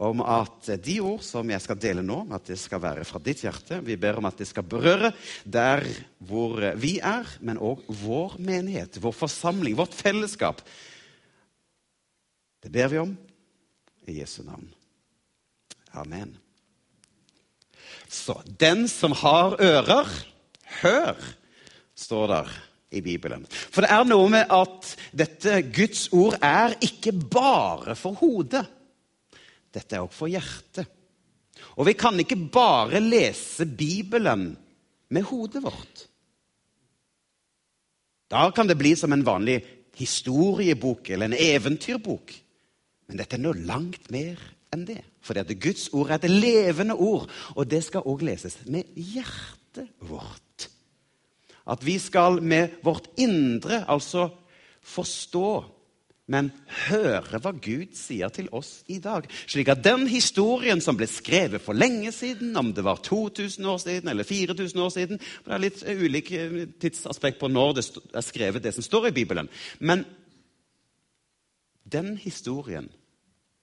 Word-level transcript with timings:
om 0.00 0.22
at 0.24 0.70
de 0.80 0.96
ord 1.04 1.20
som 1.24 1.50
jeg 1.52 1.60
skal 1.60 1.78
dele 1.80 2.02
nå, 2.04 2.22
at 2.32 2.48
det 2.48 2.56
skal 2.60 2.80
være 2.80 3.04
fra 3.04 3.20
ditt 3.20 3.42
hjerte. 3.44 3.82
Vi 3.84 3.98
ber 4.00 4.16
om 4.20 4.28
at 4.30 4.38
det 4.40 4.48
skal 4.48 4.64
berøre 4.64 5.12
der 5.44 5.84
hvor 6.24 6.56
vi 6.80 6.94
er, 7.04 7.28
men 7.44 7.60
òg 7.60 7.84
vår 8.00 8.38
menighet, 8.40 8.96
vår 9.02 9.12
forsamling, 9.18 9.76
vårt 9.76 9.96
fellesskap. 9.96 10.64
Det 12.64 12.72
ber 12.72 12.88
vi 12.92 13.02
om 13.02 13.12
i 14.08 14.16
Jesu 14.22 14.40
navn. 14.46 14.70
Amen. 15.92 16.32
Så 18.08 18.40
den 18.44 18.88
som 18.88 19.12
har 19.20 19.60
ører, 19.60 20.08
hør, 20.80 21.20
står 21.94 22.26
der 22.32 22.58
i 22.90 23.04
Bibelen. 23.04 23.44
For 23.46 23.84
det 23.84 23.92
er 23.92 24.08
noe 24.08 24.32
med 24.32 24.48
at 24.48 24.94
dette 25.12 25.60
Guds 25.68 26.08
ord 26.16 26.40
er 26.40 26.78
ikke 26.80 27.12
bare 27.12 27.94
for 27.98 28.16
hodet. 28.18 28.64
Dette 29.74 29.96
er 29.96 30.04
også 30.04 30.18
for 30.22 30.32
hjertet. 30.32 30.96
Og 31.78 31.86
vi 31.88 31.94
kan 31.98 32.16
ikke 32.20 32.38
bare 32.52 33.00
lese 33.02 33.66
Bibelen 33.66 34.54
med 35.10 35.26
hodet 35.28 35.62
vårt. 35.62 36.06
Da 38.30 38.46
kan 38.54 38.68
det 38.70 38.78
bli 38.78 38.94
som 38.96 39.12
en 39.12 39.26
vanlig 39.26 39.58
historiebok 39.98 41.10
eller 41.10 41.30
en 41.30 41.38
eventyrbok. 41.38 42.32
Men 43.10 43.18
dette 43.18 43.36
er 43.36 43.42
noe 43.42 43.58
langt 43.66 44.06
mer 44.14 44.38
enn 44.70 44.86
det. 44.86 45.02
For 45.20 45.34
det 45.36 45.58
Guds 45.60 45.88
ord 45.92 46.12
er 46.12 46.20
et 46.20 46.30
levende 46.30 46.94
ord, 46.94 47.26
og 47.56 47.66
det 47.68 47.82
skal 47.84 48.06
òg 48.06 48.22
leses 48.24 48.60
med 48.70 48.86
hjertet 48.94 49.90
vårt. 50.06 50.68
At 51.70 51.82
vi 51.84 51.98
skal 52.02 52.40
med 52.42 52.78
vårt 52.86 53.10
indre 53.20 53.82
altså 53.90 54.30
forstå 54.80 55.50
men 56.30 56.52
høre 56.86 57.40
hva 57.42 57.50
Gud 57.58 57.96
sier 57.98 58.30
til 58.30 58.46
oss 58.54 58.84
i 58.92 59.00
dag. 59.02 59.26
Slik 59.50 59.72
at 59.72 59.82
den 59.82 60.06
historien 60.10 60.82
som 60.82 60.98
ble 60.98 61.08
skrevet 61.10 61.62
for 61.64 61.74
lenge 61.74 62.12
siden, 62.14 62.54
om 62.56 62.70
det 62.74 62.84
var 62.86 63.02
2000 63.02 63.66
år 63.66 63.80
siden 63.82 64.12
eller 64.12 64.26
4000 64.28 64.84
år 64.84 64.92
siden 64.94 65.18
Det 65.18 65.54
er 65.54 65.62
litt 65.62 65.82
ulike 65.82 66.44
eh, 66.46 66.70
tidsaspekt 66.80 67.40
på 67.40 67.50
når 67.50 67.74
det 67.80 67.84
er 68.14 68.26
skrevet, 68.26 68.62
det 68.62 68.74
som 68.76 68.86
står 68.86 69.10
i 69.10 69.16
Bibelen. 69.16 69.50
Men 69.80 70.04
den 71.90 72.14
historien 72.22 72.86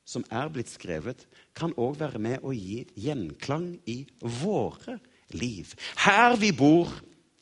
som 0.08 0.24
er 0.32 0.52
blitt 0.52 0.72
skrevet, 0.72 1.26
kan 1.56 1.74
òg 1.76 1.98
være 2.00 2.20
med 2.20 2.44
å 2.44 2.54
gi 2.56 2.84
gjenklang 2.96 3.74
i 3.88 4.02
våre 4.42 5.00
liv. 5.36 5.74
Her 6.04 6.36
vi 6.40 6.54
bor 6.56 6.92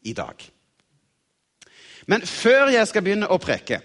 i 0.06 0.14
dag. 0.18 0.38
Men 2.10 2.26
før 2.26 2.70
jeg 2.74 2.90
skal 2.90 3.06
begynne 3.06 3.30
å 3.30 3.42
preke 3.42 3.82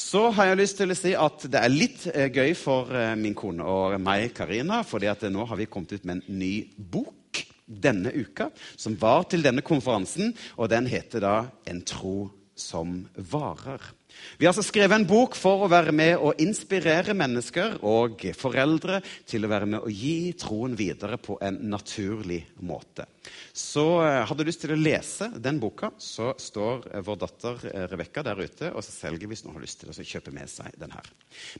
så 0.00 0.30
har 0.32 0.48
jeg 0.48 0.60
lyst 0.62 0.78
til 0.80 0.92
å 0.92 0.96
si 0.96 1.12
at 1.18 1.44
det 1.52 1.60
er 1.60 1.72
litt 1.72 2.06
eh, 2.14 2.30
gøy 2.32 2.54
for 2.56 2.88
eh, 2.96 3.12
min 3.20 3.36
kone 3.36 3.66
og 3.68 3.98
meg, 4.00 4.30
Karina, 4.36 4.80
fordi 4.86 5.10
at 5.10 5.26
nå 5.28 5.44
har 5.46 5.60
vi 5.60 5.68
kommet 5.70 5.92
ut 5.92 6.06
med 6.08 6.20
en 6.20 6.40
ny 6.40 6.54
bok 6.74 7.42
denne 7.70 8.10
uka, 8.10 8.48
som 8.80 8.96
var 8.98 9.28
til 9.30 9.44
denne 9.44 9.62
konferansen, 9.62 10.32
og 10.56 10.72
den 10.72 10.88
heter 10.90 11.22
da 11.22 11.36
'En 11.66 11.82
tro 11.82 12.30
som 12.56 13.06
varer'. 13.14 13.99
Vi 14.38 14.46
har 14.46 14.54
altså 14.54 14.64
skrevet 14.66 14.96
en 14.96 15.08
bok 15.08 15.36
for 15.38 15.64
å 15.64 15.70
være 15.70 15.92
med 15.94 16.16
og 16.18 16.40
inspirere 16.42 17.14
mennesker 17.16 17.78
og 17.86 18.24
foreldre 18.36 19.00
til 19.28 19.44
å 19.44 19.52
være 19.52 19.68
med 19.70 19.84
og 19.84 19.92
gi 19.94 20.32
troen 20.40 20.74
videre 20.78 21.20
på 21.20 21.38
en 21.44 21.58
naturlig 21.70 22.42
måte. 22.64 23.06
Så 23.52 23.84
har 24.00 24.26
hadde 24.30 24.46
du 24.46 24.48
lyst 24.48 24.62
til 24.64 24.72
å 24.72 24.78
lese 24.80 25.28
den 25.42 25.58
boka, 25.60 25.90
så 26.00 26.32
står 26.40 26.86
eh, 26.94 27.02
vår 27.04 27.18
datter 27.20 27.64
eh, 27.68 27.86
Rebekka 27.90 28.24
der 28.24 28.40
ute 28.40 28.70
og 28.72 28.84
så 28.86 28.94
selger 28.94 29.28
hvis 29.30 29.44
noen 29.44 29.58
har 29.58 29.64
lyst 29.66 29.82
til 29.82 29.92
å 29.92 29.96
kjøpe 30.12 30.32
med 30.34 30.50
seg 30.50 30.76
den 30.80 30.94
her. 30.94 31.10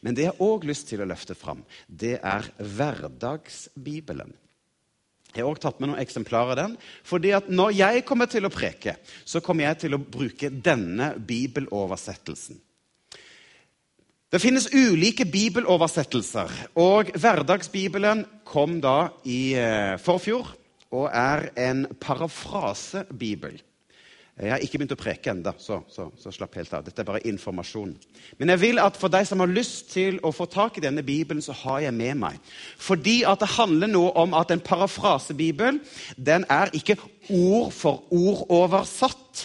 Men 0.01 0.17
det 0.17 0.29
jeg 0.29 0.35
har 0.35 0.47
òg 0.47 0.65
lyst 0.71 0.89
til 0.91 1.03
å 1.03 1.09
løfte 1.11 1.37
fram, 1.39 1.65
det 1.87 2.17
er 2.23 2.49
Hverdagsbibelen. 2.59 4.33
Jeg 5.35 5.45
har 5.45 5.51
også 5.51 5.69
tatt 5.69 5.81
med 5.81 5.93
noen 5.93 6.03
eksemplarer 6.03 6.55
av 6.55 6.59
den. 6.59 6.77
fordi 7.05 7.33
at 7.37 7.49
når 7.49 7.77
jeg 7.77 8.05
kommer 8.05 8.27
til 8.27 8.47
å 8.47 8.53
preke, 8.53 8.97
så 9.25 9.41
kommer 9.41 9.65
jeg 9.65 9.79
til 9.85 9.95
å 9.95 10.03
bruke 10.03 10.51
denne 10.51 11.15
bibeloversettelsen. 11.19 12.59
Det 14.31 14.39
finnes 14.39 14.69
ulike 14.71 15.25
bibeloversettelser, 15.27 16.51
og 16.79 17.11
Hverdagsbibelen 17.19 18.23
kom 18.47 18.79
da 18.83 19.11
i 19.27 19.57
eh, 19.59 19.97
forfjor 19.99 20.53
og 20.95 21.09
er 21.11 21.49
en 21.59 21.83
parafrasebibel. 21.99 23.59
Jeg 24.41 24.55
har 24.55 24.63
ikke 24.65 24.79
begynt 24.81 24.95
å 24.95 24.97
preke 24.97 25.33
ennå, 25.35 25.53
så, 25.61 25.83
så, 25.93 26.07
så, 26.17 26.31
slapp 26.33 26.55
helt 26.57 26.73
av. 26.73 26.85
Dette 26.87 27.03
er 27.03 27.09
bare 27.11 27.21
informasjon. 27.29 27.93
Men 28.41 28.53
jeg 28.55 28.63
vil 28.63 28.81
at 28.81 28.97
for 28.97 29.13
deg 29.13 29.27
som 29.29 29.43
har 29.45 29.53
lyst 29.53 29.91
til 29.93 30.17
å 30.25 30.33
få 30.33 30.47
tak 30.49 30.79
i 30.79 30.85
denne 30.85 31.05
bibelen, 31.05 31.43
så 31.45 31.53
har 31.67 31.83
jeg 31.85 31.97
med 31.99 32.17
meg. 32.23 32.39
Fordi 32.81 33.19
at 33.29 33.45
det 33.45 33.51
handler 33.59 33.93
noe 33.93 34.15
om 34.23 34.33
at 34.39 34.55
en 34.55 34.65
parafrasebibel 34.65 35.83
den 36.17 36.49
er 36.49 36.73
ikke 36.77 36.97
ord 37.29 37.75
for 37.77 38.07
ord 38.17 38.47
oversatt. 38.49 39.45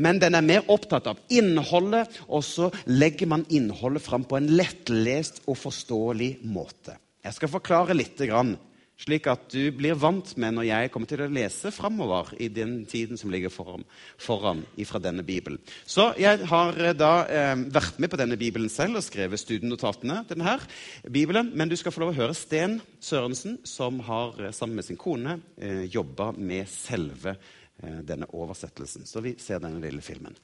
Men 0.00 0.18
den 0.22 0.34
er 0.38 0.46
mer 0.46 0.70
opptatt 0.72 1.10
av 1.12 1.20
innholdet, 1.28 2.16
og 2.24 2.40
så 2.48 2.70
legger 2.88 3.28
man 3.28 3.44
innholdet 3.52 4.06
fram 4.06 4.24
på 4.24 4.40
en 4.40 4.48
lettlest 4.56 5.42
og 5.44 5.60
forståelig 5.60 6.38
måte. 6.48 6.96
Jeg 7.24 7.36
skal 7.36 7.52
forklare 7.52 7.96
litt 7.96 8.16
grann 8.24 8.56
slik 9.00 9.26
at 9.30 9.48
du 9.52 9.72
blir 9.74 9.96
vant 9.98 10.30
med 10.40 10.56
når 10.56 10.68
jeg 10.68 10.92
kommer 10.94 11.10
til 11.10 11.24
å 11.24 11.30
lese 11.32 11.72
framover 11.74 12.30
i 12.42 12.48
den 12.52 12.76
tiden 12.88 13.18
som 13.20 13.32
ligger 13.32 13.52
foran, 13.52 13.84
foran 14.20 14.62
fra 14.86 15.00
denne 15.02 15.24
Bibelen. 15.26 15.58
Så 15.86 16.12
jeg 16.20 16.46
har 16.50 16.78
eh, 16.78 16.94
da 16.96 17.12
eh, 17.26 17.54
vært 17.74 17.98
med 18.02 18.12
på 18.12 18.20
denne 18.20 18.38
Bibelen 18.40 18.70
selv 18.72 19.00
og 19.00 19.06
skrevet 19.06 19.42
studienotatene 19.42 20.22
til 20.28 20.38
denne 20.38 20.56
Bibelen. 21.10 21.52
Men 21.54 21.70
du 21.70 21.76
skal 21.80 21.94
få 21.94 22.04
lov 22.04 22.14
å 22.14 22.18
høre 22.22 22.38
Sten 22.38 22.80
Sørensen, 23.02 23.58
som 23.66 24.00
har 24.06 24.38
eh, 24.40 24.54
sammen 24.54 24.78
med 24.78 24.88
sin 24.88 25.00
kone 25.00 25.38
eh, 25.58 25.84
jobba 25.90 26.32
med 26.38 26.70
selve 26.70 27.34
eh, 27.34 28.00
denne 28.06 28.30
oversettelsen. 28.30 29.08
Så 29.10 29.24
vi 29.24 29.36
ser 29.42 29.62
denne 29.64 29.82
lille 29.82 30.04
filmen. 30.04 30.36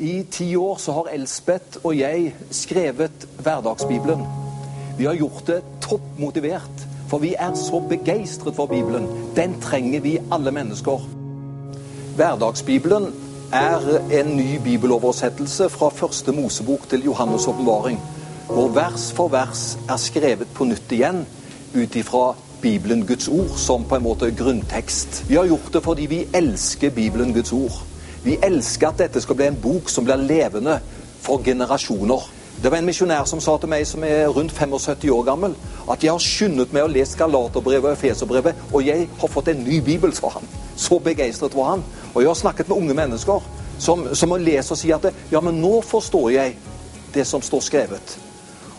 I 0.00 0.22
ti 0.30 0.52
år 0.56 0.78
så 0.80 0.94
har 1.00 1.10
Elspeth 1.12 1.82
og 1.82 1.96
jeg 1.98 2.30
skrevet 2.54 3.26
Hverdagsbibelen. 3.42 4.59
Vi 5.00 5.06
har 5.06 5.14
gjort 5.14 5.46
det 5.46 5.62
topp 5.80 6.18
motivert, 6.20 6.82
for 7.08 7.22
vi 7.22 7.30
er 7.32 7.54
så 7.56 7.78
begeistret 7.88 8.52
for 8.52 8.68
Bibelen. 8.68 9.06
Den 9.32 9.54
trenger 9.60 10.00
vi 10.04 10.18
alle 10.32 10.50
mennesker. 10.52 11.06
Hverdagsbibelen 12.16 13.06
er 13.52 13.86
en 14.12 14.34
ny 14.36 14.58
bibeloversettelse 14.64 15.70
fra 15.72 15.88
første 15.88 16.34
Mosebok 16.36 16.84
til 16.90 17.06
Johannes' 17.08 17.48
åpenbaring, 17.48 17.96
hvor 18.50 18.68
vers 18.68 19.06
for 19.16 19.28
vers 19.32 19.78
er 19.88 19.96
skrevet 19.96 20.52
på 20.54 20.66
nytt 20.68 20.92
igjen 20.92 21.22
ut 21.74 21.96
ifra 21.96 22.34
Bibelen, 22.60 23.06
Guds 23.06 23.28
ord, 23.28 23.56
som 23.56 23.86
på 23.88 23.96
en 23.96 24.04
måte 24.04 24.28
grunntekst. 24.36 25.22
Vi 25.28 25.38
har 25.40 25.48
gjort 25.48 25.72
det 25.72 25.82
fordi 25.82 26.10
vi 26.12 26.26
elsker 26.34 26.90
Bibelen, 26.90 27.32
Guds 27.32 27.52
ord. 27.52 27.80
Vi 28.24 28.36
elsker 28.42 28.92
at 28.92 29.00
dette 29.00 29.24
skal 29.24 29.40
bli 29.40 29.48
en 29.48 29.58
bok 29.62 29.88
som 29.88 30.04
blir 30.04 30.20
levende 30.20 30.76
for 31.24 31.40
generasjoner. 31.40 32.28
Det 32.62 32.68
var 32.68 32.76
en 32.76 32.84
misjonær 32.84 33.24
som 33.24 33.40
sa 33.40 33.54
til 33.56 33.70
meg, 33.72 33.86
som 33.88 34.02
er 34.04 34.26
rundt 34.28 34.52
75 34.52 35.08
år 35.14 35.22
gammel, 35.24 35.54
at 35.88 36.02
jeg 36.04 36.12
har 36.12 36.20
skyndet 36.20 36.74
meg 36.76 36.84
å 36.84 36.90
lese 36.92 37.16
Galaterbrevet 37.16 37.88
og 37.88 37.94
Efeserbrevet, 37.94 38.58
og 38.68 38.84
jeg 38.84 39.06
har 39.22 39.30
fått 39.32 39.48
en 39.48 39.62
ny 39.64 39.78
bibel, 39.80 40.12
sa 40.12 40.28
han. 40.34 40.50
Så 40.76 40.98
begeistret 41.00 41.56
var 41.56 41.70
han. 41.70 41.84
Og 42.12 42.20
jeg 42.20 42.28
har 42.28 42.36
snakket 42.36 42.68
med 42.68 42.76
unge 42.76 42.96
mennesker 42.98 43.46
som, 43.80 44.04
som 44.12 44.36
leser 44.36 44.74
og 44.76 44.80
sier 44.80 44.98
at 44.98 45.08
ja, 45.32 45.40
men 45.40 45.56
nå 45.62 45.78
forstår 45.88 46.28
jeg 46.34 46.58
det 47.14 47.24
som 47.26 47.40
står 47.40 47.64
skrevet. 47.64 48.16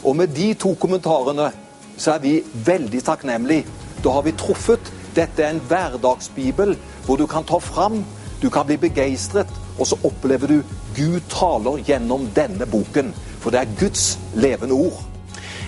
Og 0.05 0.13
med 0.17 0.29
de 0.37 0.51
to 0.61 0.75
kommentarene 0.77 1.49
så 1.97 2.15
er 2.15 2.21
vi 2.21 2.35
veldig 2.53 3.01
takknemlige. 3.05 3.65
Da 4.03 4.13
har 4.13 4.25
vi 4.25 4.35
truffet. 4.37 4.93
Dette 5.15 5.41
er 5.41 5.55
en 5.55 5.63
hverdagsbibel 5.67 6.77
hvor 7.07 7.17
du 7.17 7.25
kan 7.27 7.43
ta 7.49 7.57
fram, 7.57 8.03
du 8.41 8.49
kan 8.53 8.69
bli 8.69 8.77
begeistret, 8.79 9.49
og 9.79 9.89
så 9.89 9.97
opplever 10.05 10.53
du 10.53 10.61
Gud 10.95 11.21
taler 11.31 11.79
gjennom 11.87 12.27
denne 12.35 12.67
boken. 12.69 13.13
For 13.41 13.53
det 13.53 13.63
er 13.63 13.79
Guds 13.79 14.17
levende 14.37 14.77
ord. 14.77 15.07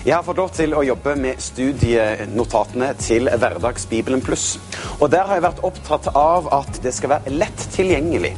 Jeg 0.04 0.18
har 0.18 0.24
fått 0.26 0.36
lov 0.36 0.50
til 0.52 0.74
å 0.76 0.82
jobbe 0.84 1.14
med 1.16 1.38
studienotatene 1.40 2.90
til 3.00 3.30
Hverdagsbibelen 3.32 4.20
pluss. 4.20 4.58
Og 4.98 5.08
der 5.14 5.24
har 5.24 5.38
jeg 5.38 5.44
vært 5.46 5.62
opptatt 5.64 6.10
av 6.12 6.50
at 6.52 6.76
det 6.84 6.92
skal 6.92 7.14
være 7.14 7.32
lett 7.32 7.64
tilgjengelig. 7.72 8.34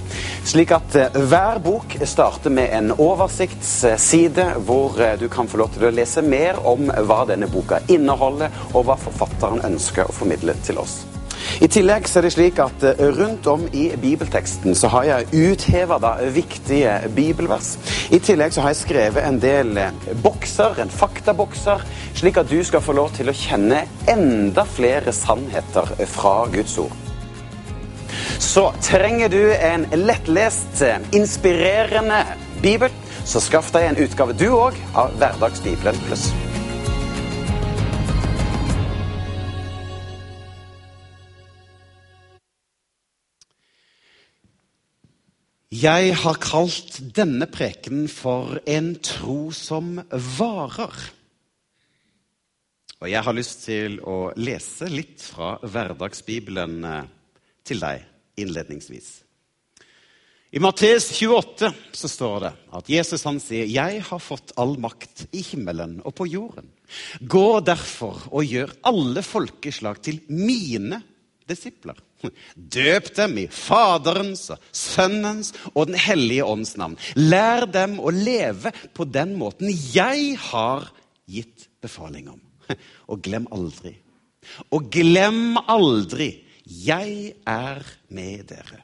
Slik 0.47 0.77
at 0.77 0.94
eh, 0.94 1.19
hver 1.27 1.59
bok 1.65 1.99
starter 2.06 2.55
med 2.55 2.71
en 2.71 2.94
oversiktsside 2.94 4.47
hvor 4.71 4.94
eh, 5.03 5.19
du 5.19 5.27
kan 5.27 5.50
få 5.50 5.59
lov 5.65 5.75
til 5.75 5.89
å 5.89 5.93
lese 5.99 6.23
mer 6.23 6.62
om 6.62 6.87
hva 6.87 7.25
denne 7.27 7.50
boka 7.50 7.82
inneholder, 7.91 8.55
og 8.71 8.87
hva 8.87 9.00
forfatteren 9.03 9.67
ønsker 9.67 10.06
å 10.06 10.15
formidle 10.15 10.55
til 10.62 10.79
oss. 10.87 11.00
I 11.56 11.69
tillegg 11.73 12.05
så 12.08 12.20
er 12.20 12.26
det 12.26 12.32
slik 12.35 12.58
at 12.61 12.82
eh, 12.85 12.99
rundt 13.17 13.47
om 13.49 13.62
i 13.73 13.87
bibelteksten 14.00 14.76
så 14.76 14.91
har 14.93 15.06
jeg 15.08 15.47
utheva 15.53 15.99
viktige 16.35 16.99
bibelvers. 17.17 17.76
I 18.12 18.20
tillegg 18.20 18.53
så 18.53 18.64
har 18.64 18.75
jeg 18.75 18.82
skrevet 18.82 19.25
en 19.25 19.41
del 19.41 19.73
bokser, 20.25 20.76
en 20.82 20.93
faktabokser, 20.93 21.85
slik 22.17 22.37
at 22.41 22.50
du 22.50 22.61
skal 22.64 22.85
få 22.85 22.97
lov 22.97 23.14
til 23.17 23.32
å 23.32 23.37
kjenne 23.37 23.87
enda 24.12 24.67
flere 24.69 25.14
sannheter 25.17 25.97
fra 26.12 26.38
Guds 26.53 26.76
ord. 26.82 26.97
Så 28.43 28.69
trenger 28.85 29.32
du 29.32 29.41
en 29.55 29.87
lettlest, 29.97 30.82
inspirerende 31.17 32.20
bibel, 32.62 32.93
så 33.25 33.41
skaff 33.43 33.73
deg 33.75 33.88
en 33.88 34.03
utgave 34.05 34.37
du 34.37 34.50
òg 34.53 34.76
av 34.94 35.17
Hverdagsbibelen 35.17 36.05
pluss. 36.06 36.29
Jeg 45.76 46.12
har 46.23 46.37
kalt 46.40 47.00
denne 47.17 47.49
preken 47.50 48.06
for 48.08 48.61
en 48.70 48.93
tro 49.02 49.50
som 49.52 49.96
varer. 50.38 50.94
Og 53.02 53.11
jeg 53.11 53.25
har 53.26 53.37
lyst 53.37 53.64
til 53.67 53.99
å 54.06 54.31
lese 54.38 54.88
litt 54.88 55.25
fra 55.34 55.56
Hverdagsbibelen 55.67 56.78
eh, 56.87 57.11
til 57.67 57.82
deg 57.82 58.06
innledningsvis. 58.40 59.11
I 60.56 60.62
Mattes 60.62 61.11
28 61.19 61.73
så 61.99 62.08
står 62.08 62.38
det 62.46 62.52
at 62.79 62.88
Jesus 62.94 63.26
han 63.29 63.43
sier, 63.43 63.67
'Jeg 63.67 64.06
har 64.06 64.22
fått 64.22 64.55
all 64.56 64.79
makt 64.81 65.26
i 65.34 65.43
himmelen 65.44 65.99
og 66.06 66.14
på 66.14 66.31
jorden.' 66.31 66.72
'Gå 67.20 67.61
derfor 67.67 68.22
og 68.31 68.46
gjør 68.46 68.72
alle 68.87 69.26
folkeslag 69.26 70.00
til 70.00 70.22
mine 70.31 71.02
disipler.' 71.44 72.00
'Døp 72.56 73.12
dem 73.17 73.38
i 73.43 73.46
Faderens 73.50 74.49
og 74.55 74.62
Sønnens 74.73 75.52
og 75.75 75.87
Den 75.90 75.99
hellige 76.00 76.44
ånds 76.44 76.76
navn.' 76.76 76.99
'Lær 77.17 77.67
dem 77.67 77.99
å 78.00 78.11
leve 78.11 78.73
på 78.94 79.05
den 79.05 79.37
måten 79.38 79.70
jeg 79.70 80.37
har 80.50 80.90
gitt 81.26 81.69
befaling 81.82 82.31
om.' 82.32 82.43
Og 83.11 83.23
glem 83.23 83.46
aldri, 83.55 83.94
og 84.75 84.90
glem 84.90 85.55
aldri 85.70 86.32
jeg 86.67 87.37
er 87.46 87.87
med 88.11 88.49
dere 88.50 88.82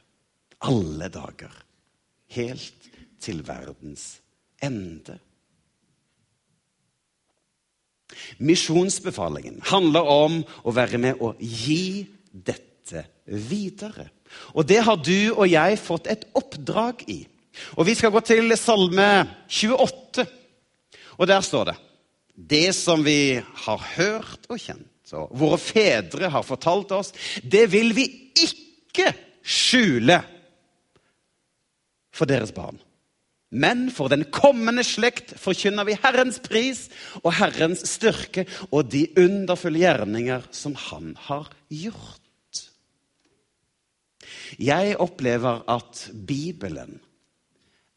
alle 0.63 1.09
dager, 1.11 1.51
helt 2.35 2.89
til 3.19 3.41
verdens 3.47 4.21
ende. 4.63 5.17
Misjonsbefalingen 8.43 9.59
handler 9.71 10.07
om 10.07 10.39
å 10.63 10.73
være 10.75 10.99
med 11.01 11.21
og 11.23 11.41
gi 11.41 12.05
dette 12.31 13.05
videre. 13.25 14.09
Og 14.53 14.67
det 14.67 14.81
har 14.83 14.97
du 14.97 15.33
og 15.33 15.45
jeg 15.49 15.79
fått 15.81 16.09
et 16.11 16.25
oppdrag 16.35 17.03
i. 17.07 17.21
Og 17.77 17.85
Vi 17.85 17.95
skal 17.95 18.11
gå 18.11 18.21
til 18.25 18.55
Salme 18.57 19.27
28, 19.47 20.25
og 21.17 21.27
der 21.29 21.41
står 21.41 21.65
det 21.69 21.75
Det 22.33 22.75
som 22.75 23.03
vi 23.05 23.37
har 23.37 23.83
hørt 23.95 24.49
og 24.49 24.57
kjent 24.57 24.89
og 25.13 25.33
våre 25.37 25.59
fedre 25.61 26.29
har 26.33 26.41
fortalt 26.41 26.89
oss, 26.95 27.11
det 27.43 27.67
vil 27.69 27.91
vi 27.93 28.07
ikke 28.33 29.11
skjule 29.45 30.17
for 32.13 32.29
deres 32.29 32.53
barn. 32.55 32.79
Men 33.53 33.91
for 33.93 34.09
den 34.09 34.25
kommende 34.33 34.81
slekt 34.85 35.35
forkynner 35.37 35.85
vi 35.85 35.99
Herrens 36.01 36.39
pris 36.41 36.87
og 37.21 37.35
Herrens 37.37 37.83
styrke 37.85 38.47
og 38.71 38.89
de 38.89 39.05
underfulle 39.19 39.83
gjerninger 39.83 40.47
som 40.49 40.73
Han 40.89 41.13
har 41.27 41.51
gjort. 41.69 42.22
Jeg 44.59 44.97
opplever 45.01 45.63
at 45.71 46.09
Bibelen 46.27 46.99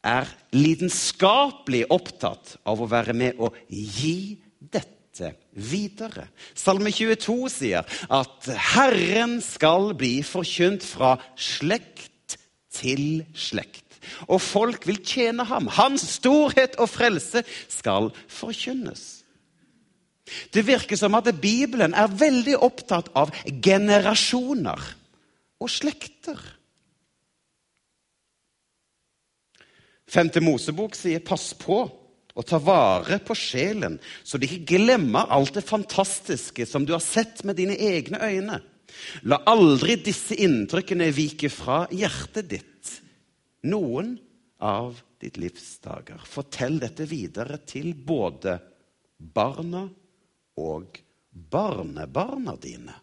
er 0.07 0.29
lidenskapelig 0.55 1.87
opptatt 1.91 2.57
av 2.67 2.81
å 2.81 2.89
være 2.91 3.15
med 3.17 3.41
og 3.43 3.57
gi 3.69 4.39
dette 4.61 5.33
videre. 5.53 6.29
Salme 6.55 6.93
22 6.95 7.37
sier 7.53 7.99
at 8.13 8.51
Herren 8.75 9.41
skal 9.45 9.93
bli 9.99 10.21
forkynt 10.27 10.87
fra 10.87 11.17
slekt 11.35 12.37
til 12.77 13.25
slekt. 13.35 13.83
Og 14.31 14.39
folk 14.43 14.87
vil 14.87 15.01
tjene 15.03 15.47
ham. 15.49 15.67
Hans 15.73 16.05
storhet 16.21 16.77
og 16.79 16.91
frelse 16.93 17.43
skal 17.73 18.13
forkynnes. 18.31 19.25
Det 20.55 20.63
virker 20.67 20.99
som 20.99 21.15
at 21.19 21.29
Bibelen 21.41 21.95
er 21.95 22.11
veldig 22.11 22.57
opptatt 22.67 23.11
av 23.19 23.31
generasjoner 23.63 24.83
og 25.63 25.71
slekter. 25.73 26.41
Femte 30.07 30.41
Mosebok 30.41 30.95
sier 30.95 31.19
'pass 31.19 31.55
på' 31.55 32.07
og 32.37 32.45
ta 32.45 32.59
vare 32.61 33.19
på 33.25 33.35
sjelen, 33.35 33.99
så 34.23 34.37
du 34.37 34.45
ikke 34.45 34.77
glemmer 34.77 35.31
alt 35.33 35.57
det 35.57 35.65
fantastiske 35.65 36.67
som 36.69 36.85
du 36.85 36.93
har 36.93 37.01
sett 37.01 37.45
med 37.45 37.57
dine 37.57 37.77
egne 37.81 38.21
øyne. 38.21 38.61
La 39.25 39.41
aldri 39.49 39.97
disse 39.97 40.37
inntrykkene 40.45 41.09
vike 41.17 41.51
fra 41.53 41.87
hjertet 41.91 42.49
ditt. 42.49 42.93
Noen 43.65 44.19
av 44.61 45.01
ditt 45.21 45.41
livs 45.41 45.79
dager. 45.85 46.21
Fortell 46.29 46.79
dette 46.81 47.09
videre 47.09 47.59
til 47.65 47.95
både 47.95 48.59
barna 49.17 49.87
og 50.61 51.01
barnebarna 51.31 52.57
dine. 52.61 52.95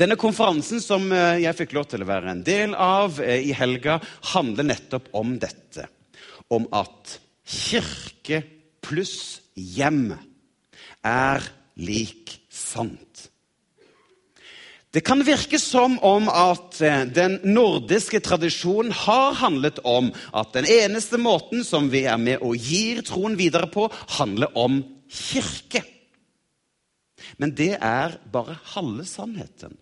Denne 0.00 0.16
konferansen 0.20 0.82
som 0.82 1.10
eh, 1.12 1.42
jeg 1.44 1.56
fikk 1.58 1.76
lov 1.76 1.88
til 1.90 2.04
å 2.04 2.08
være 2.08 2.32
en 2.32 2.44
del 2.46 2.74
av 2.74 3.20
eh, 3.22 3.42
i 3.50 3.54
helga, 3.56 3.98
handler 4.34 4.70
nettopp 4.70 5.10
om 5.18 5.36
dette 5.40 5.88
om 6.54 6.64
at 6.72 7.18
kirke 7.48 8.42
pluss 8.84 9.40
hjem 9.54 10.12
er 11.04 11.44
lik 11.78 12.38
sant. 12.52 13.28
Det 14.88 15.02
kan 15.04 15.20
virke 15.20 15.58
som 15.60 15.98
om 16.00 16.30
at 16.32 16.80
eh, 16.80 17.04
den 17.12 17.36
nordiske 17.44 18.22
tradisjonen 18.24 18.94
har 19.04 19.36
handlet 19.42 19.82
om 19.84 20.08
at 20.32 20.54
den 20.56 20.68
eneste 20.78 21.20
måten 21.20 21.60
som 21.66 21.90
vi 21.92 22.06
er 22.08 22.16
med 22.16 22.40
og 22.40 22.56
gir 22.56 23.04
troen 23.06 23.36
videre 23.38 23.68
på, 23.68 23.90
handler 24.16 24.56
om 24.56 24.80
kirke. 25.12 25.84
Men 27.36 27.52
det 27.56 27.74
er 27.76 28.16
bare 28.32 28.56
halve 28.74 29.04
sannheten. 29.08 29.76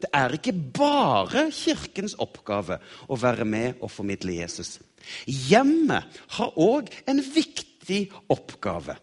Det 0.00 0.10
er 0.12 0.34
ikke 0.36 0.54
bare 0.76 1.46
Kirkens 1.54 2.16
oppgave 2.20 2.80
å 3.08 3.16
være 3.20 3.46
med 3.48 3.80
og 3.80 3.92
formidle 3.92 4.40
Jesus. 4.40 4.78
Hjemmet 5.24 6.18
har 6.36 6.58
òg 6.60 6.90
en 7.08 7.22
viktig 7.22 8.06
oppgave. 8.32 8.96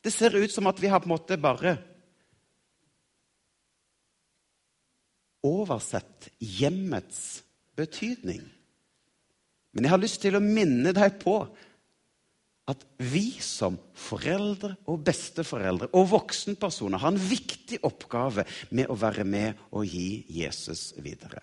Det 0.00 0.12
ser 0.14 0.34
ut 0.38 0.52
som 0.52 0.66
at 0.70 0.80
vi 0.80 0.88
har 0.90 1.02
på 1.02 1.10
en 1.10 1.14
måte 1.14 1.38
bare 1.40 1.76
oversett 5.46 6.30
hjemmets 6.38 7.42
betydning. 7.78 8.42
Men 9.72 9.86
jeg 9.86 9.92
har 9.92 10.02
lyst 10.02 10.20
til 10.24 10.36
å 10.36 10.42
minne 10.44 10.92
deg 10.96 11.20
på 11.22 11.36
at 12.70 12.84
vi 13.10 13.32
som 13.42 13.78
foreldre 13.96 14.76
og 14.90 15.02
besteforeldre 15.06 15.90
og 15.96 16.10
voksenpersoner 16.14 17.02
har 17.02 17.14
en 17.14 17.22
viktig 17.30 17.80
oppgave 17.86 18.46
med 18.70 18.90
å 18.90 18.98
være 18.98 19.26
med 19.26 19.60
og 19.70 19.86
gi 19.88 20.24
Jesus 20.40 20.90
videre. 21.02 21.42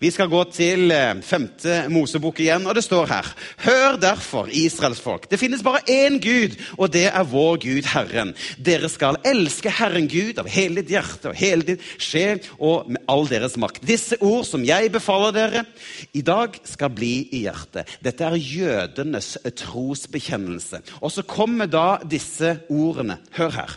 Vi 0.00 0.10
skal 0.12 0.28
gå 0.28 0.42
til 0.52 0.90
eh, 0.94 1.18
femte 1.24 1.86
Mosebok 1.92 2.40
igjen, 2.42 2.66
og 2.68 2.76
det 2.76 2.84
står 2.84 3.08
her.: 3.10 3.30
Hør 3.64 3.98
derfor, 4.00 4.50
Israels 4.52 5.00
folk, 5.00 5.28
det 5.30 5.40
finnes 5.40 5.64
bare 5.64 5.84
én 5.88 6.18
Gud, 6.22 6.56
og 6.76 6.92
det 6.92 7.06
er 7.08 7.30
vår 7.30 7.60
Gud, 7.64 7.88
Herren. 7.92 8.34
Dere 8.58 8.90
skal 8.92 9.20
elske 9.26 9.72
Herren 9.72 10.08
Gud 10.10 10.40
av 10.42 10.50
hele 10.52 10.82
ditt 10.82 10.92
hjerte 10.96 11.32
og 11.32 11.38
hele 11.40 11.66
ditt 11.72 11.86
sjel 12.02 12.42
og 12.58 12.90
med 12.90 13.02
all 13.10 13.28
deres 13.30 13.56
makt. 13.60 13.84
Disse 13.86 14.18
ord 14.20 14.44
som 14.48 14.64
jeg 14.66 14.92
befaler 14.94 15.34
dere 15.36 15.64
i 16.12 16.24
dag, 16.24 16.56
skal 16.66 16.92
bli 16.92 17.14
i 17.32 17.44
hjertet. 17.46 17.96
Dette 18.04 18.26
er 18.26 18.36
jødenes 18.36 19.36
trosbekjennelse. 19.62 20.82
Og 21.00 21.12
så 21.12 21.24
kommer 21.26 21.70
da 21.70 21.98
disse 22.04 22.58
ordene. 22.72 23.20
Hør 23.36 23.60
her. 23.60 23.76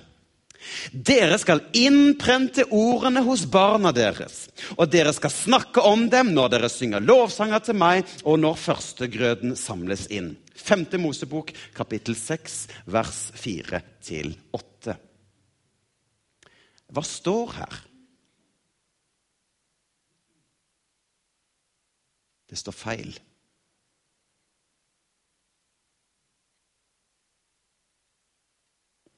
Dere 0.91 1.37
skal 1.41 1.63
innprente 1.77 2.65
ordene 2.75 3.23
hos 3.25 3.45
barna 3.49 3.91
deres, 3.95 4.47
og 4.77 4.89
dere 4.93 5.13
skal 5.15 5.33
snakke 5.33 5.83
om 5.85 6.07
dem 6.11 6.33
når 6.35 6.53
dere 6.55 6.71
synger 6.71 7.03
lovsanger 7.03 7.65
til 7.65 7.79
meg, 7.79 8.07
og 8.23 8.39
når 8.43 8.59
førstegrøden 8.59 9.55
samles 9.59 10.07
inn. 10.13 10.35
5. 10.59 10.87
Mosebok, 10.99 11.53
kapittel 11.75 12.17
6, 12.19 12.59
vers 12.91 13.29
4-8. 13.39 14.97
Hva 16.89 17.05
står 17.05 17.55
her? 17.59 17.79
Det 22.49 22.57
står 22.57 22.73
feil. 22.73 23.11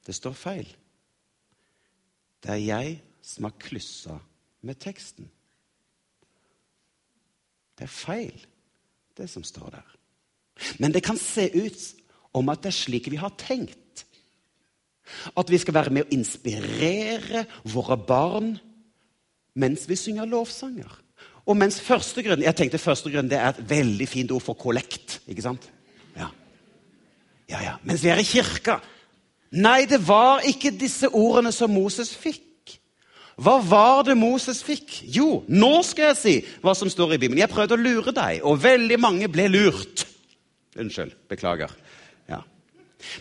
Det 0.06 0.14
står 0.14 0.34
feil. 0.36 0.68
Det 2.42 2.54
er 2.54 2.62
jeg 2.62 2.96
som 3.22 3.46
har 3.46 3.58
klussa 3.62 4.18
med 4.66 4.78
teksten. 4.82 5.28
Det 7.78 7.86
er 7.86 7.92
feil, 7.92 8.46
det 9.18 9.28
som 9.30 9.44
står 9.46 9.70
der. 9.74 9.92
Men 10.78 10.92
det 10.94 11.04
kan 11.06 11.18
se 11.18 11.48
ut 11.54 11.86
om 12.36 12.50
at 12.52 12.62
det 12.64 12.72
er 12.72 12.80
slik 12.82 13.08
vi 13.10 13.20
har 13.20 13.32
tenkt. 13.40 14.04
At 15.36 15.50
vi 15.50 15.58
skal 15.58 15.74
være 15.74 15.92
med 15.94 16.06
å 16.06 16.14
inspirere 16.14 17.46
våre 17.68 17.98
barn 17.98 18.54
mens 19.58 19.84
vi 19.88 19.98
synger 20.00 20.28
lovsanger. 20.30 20.92
Og 21.42 21.58
mens 21.58 21.80
første 21.82 22.22
grunn, 22.22 22.42
Jeg 22.42 22.54
tenkte 22.56 22.78
første 22.78 23.10
grunn 23.10 23.28
det 23.28 23.38
er 23.38 23.50
et 23.50 23.70
veldig 23.70 24.08
fint 24.08 24.30
ord 24.30 24.42
for 24.42 24.54
kollekt. 24.54 25.20
ikke 25.26 25.42
sant? 25.42 25.70
Ja. 26.16 26.30
ja, 27.50 27.62
ja. 27.62 27.74
Mens 27.82 28.02
vi 28.02 28.08
er 28.08 28.22
i 28.22 28.24
kirka. 28.24 28.80
Nei, 29.52 29.84
det 29.84 30.00
var 30.08 30.46
ikke 30.48 30.72
disse 30.72 31.10
ordene 31.12 31.52
som 31.52 31.72
Moses 31.72 32.14
fikk. 32.16 32.48
Hva 33.42 33.58
var 33.64 34.02
det 34.06 34.16
Moses 34.16 34.60
fikk? 34.64 35.00
Jo, 35.08 35.42
nå 35.48 35.80
skal 35.86 36.10
jeg 36.12 36.18
si 36.20 36.34
hva 36.62 36.74
som 36.76 36.90
står 36.92 37.14
i 37.14 37.20
Bibelen. 37.20 37.40
Jeg 37.40 37.52
prøvde 37.52 37.76
å 37.76 37.80
lure 37.80 38.14
deg, 38.16 38.42
og 38.44 38.60
veldig 38.62 38.98
mange 39.00 39.28
ble 39.32 39.48
lurt. 39.52 40.04
Unnskyld. 40.78 41.14
Beklager. 41.28 41.72
Ja. 42.30 42.40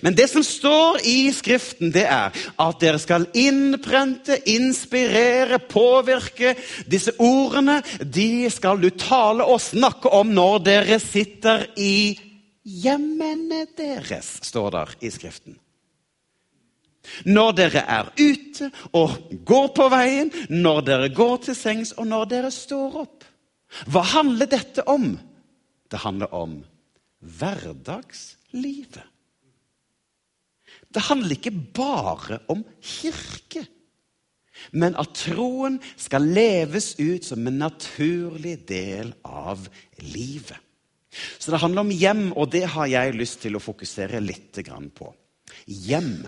Men 0.04 0.16
det 0.16 0.28
som 0.32 0.44
står 0.46 1.02
i 1.08 1.32
Skriften, 1.36 1.92
det 1.96 2.06
er 2.08 2.36
at 2.36 2.84
dere 2.84 3.00
skal 3.02 3.28
innprente, 3.36 4.38
inspirere, 4.52 5.60
påvirke. 5.72 6.56
Disse 6.88 7.16
ordene 7.20 7.80
de 8.04 8.48
skal 8.54 8.80
du 8.84 8.92
tale 8.96 9.48
og 9.48 9.64
snakke 9.64 10.12
om 10.16 10.32
når 10.36 10.64
dere 10.68 11.02
sitter 11.04 11.68
i 11.80 12.14
hjemmene 12.62 13.66
deres, 13.78 14.38
står 14.46 14.72
der 14.78 14.96
i 15.02 15.12
Skriften. 15.12 15.61
Når 17.26 17.52
dere 17.58 17.84
er 17.90 18.12
ute 18.20 18.70
og 18.98 19.18
går 19.48 19.68
på 19.78 19.88
veien, 19.92 20.32
når 20.50 20.82
dere 20.86 21.10
går 21.16 21.38
til 21.48 21.58
sengs, 21.58 21.96
og 21.98 22.08
når 22.10 22.30
dere 22.34 22.52
står 22.54 23.00
opp. 23.04 23.26
Hva 23.90 24.04
handler 24.18 24.50
dette 24.52 24.86
om? 24.90 25.16
Det 25.92 26.02
handler 26.04 26.34
om 26.36 26.60
hverdagslivet. 27.40 29.08
Det 30.92 31.04
handler 31.08 31.38
ikke 31.38 31.54
bare 31.76 32.42
om 32.52 32.66
kirke, 32.84 33.64
men 34.76 34.96
at 35.00 35.14
troen 35.18 35.80
skal 35.96 36.28
leves 36.36 36.94
ut 37.00 37.26
som 37.26 37.48
en 37.48 37.62
naturlig 37.64 38.58
del 38.70 39.14
av 39.24 39.64
livet. 40.04 40.60
Så 41.12 41.52
det 41.52 41.60
handler 41.64 41.86
om 41.86 41.96
hjem, 41.96 42.28
og 42.40 42.52
det 42.52 42.66
har 42.76 42.88
jeg 42.92 43.16
lyst 43.18 43.42
til 43.44 43.58
å 43.58 43.64
fokusere 43.64 44.22
litt 44.24 44.60
på. 44.96 45.10
Hjem. 45.68 46.28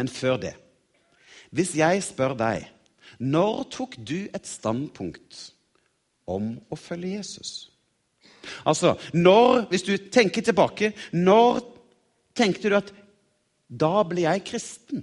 Men 0.00 0.08
før 0.08 0.38
det 0.40 0.54
Hvis 1.52 1.74
jeg 1.78 2.04
spør 2.06 2.36
deg 2.40 2.68
når 3.20 3.66
tok 3.74 3.98
du 4.00 4.30
et 4.32 4.46
standpunkt 4.48 5.50
om 6.30 6.54
å 6.72 6.76
følge 6.78 7.18
Jesus? 7.18 7.50
Altså, 8.64 8.94
når, 9.12 9.66
Hvis 9.68 9.84
du 9.84 9.92
tenker 10.08 10.46
tilbake, 10.46 10.94
når 11.12 11.60
tenkte 12.36 12.70
du 12.70 12.76
at 12.78 12.92
da 13.70 14.02
ble 14.06 14.24
jeg 14.24 14.44
kristen. 14.48 15.02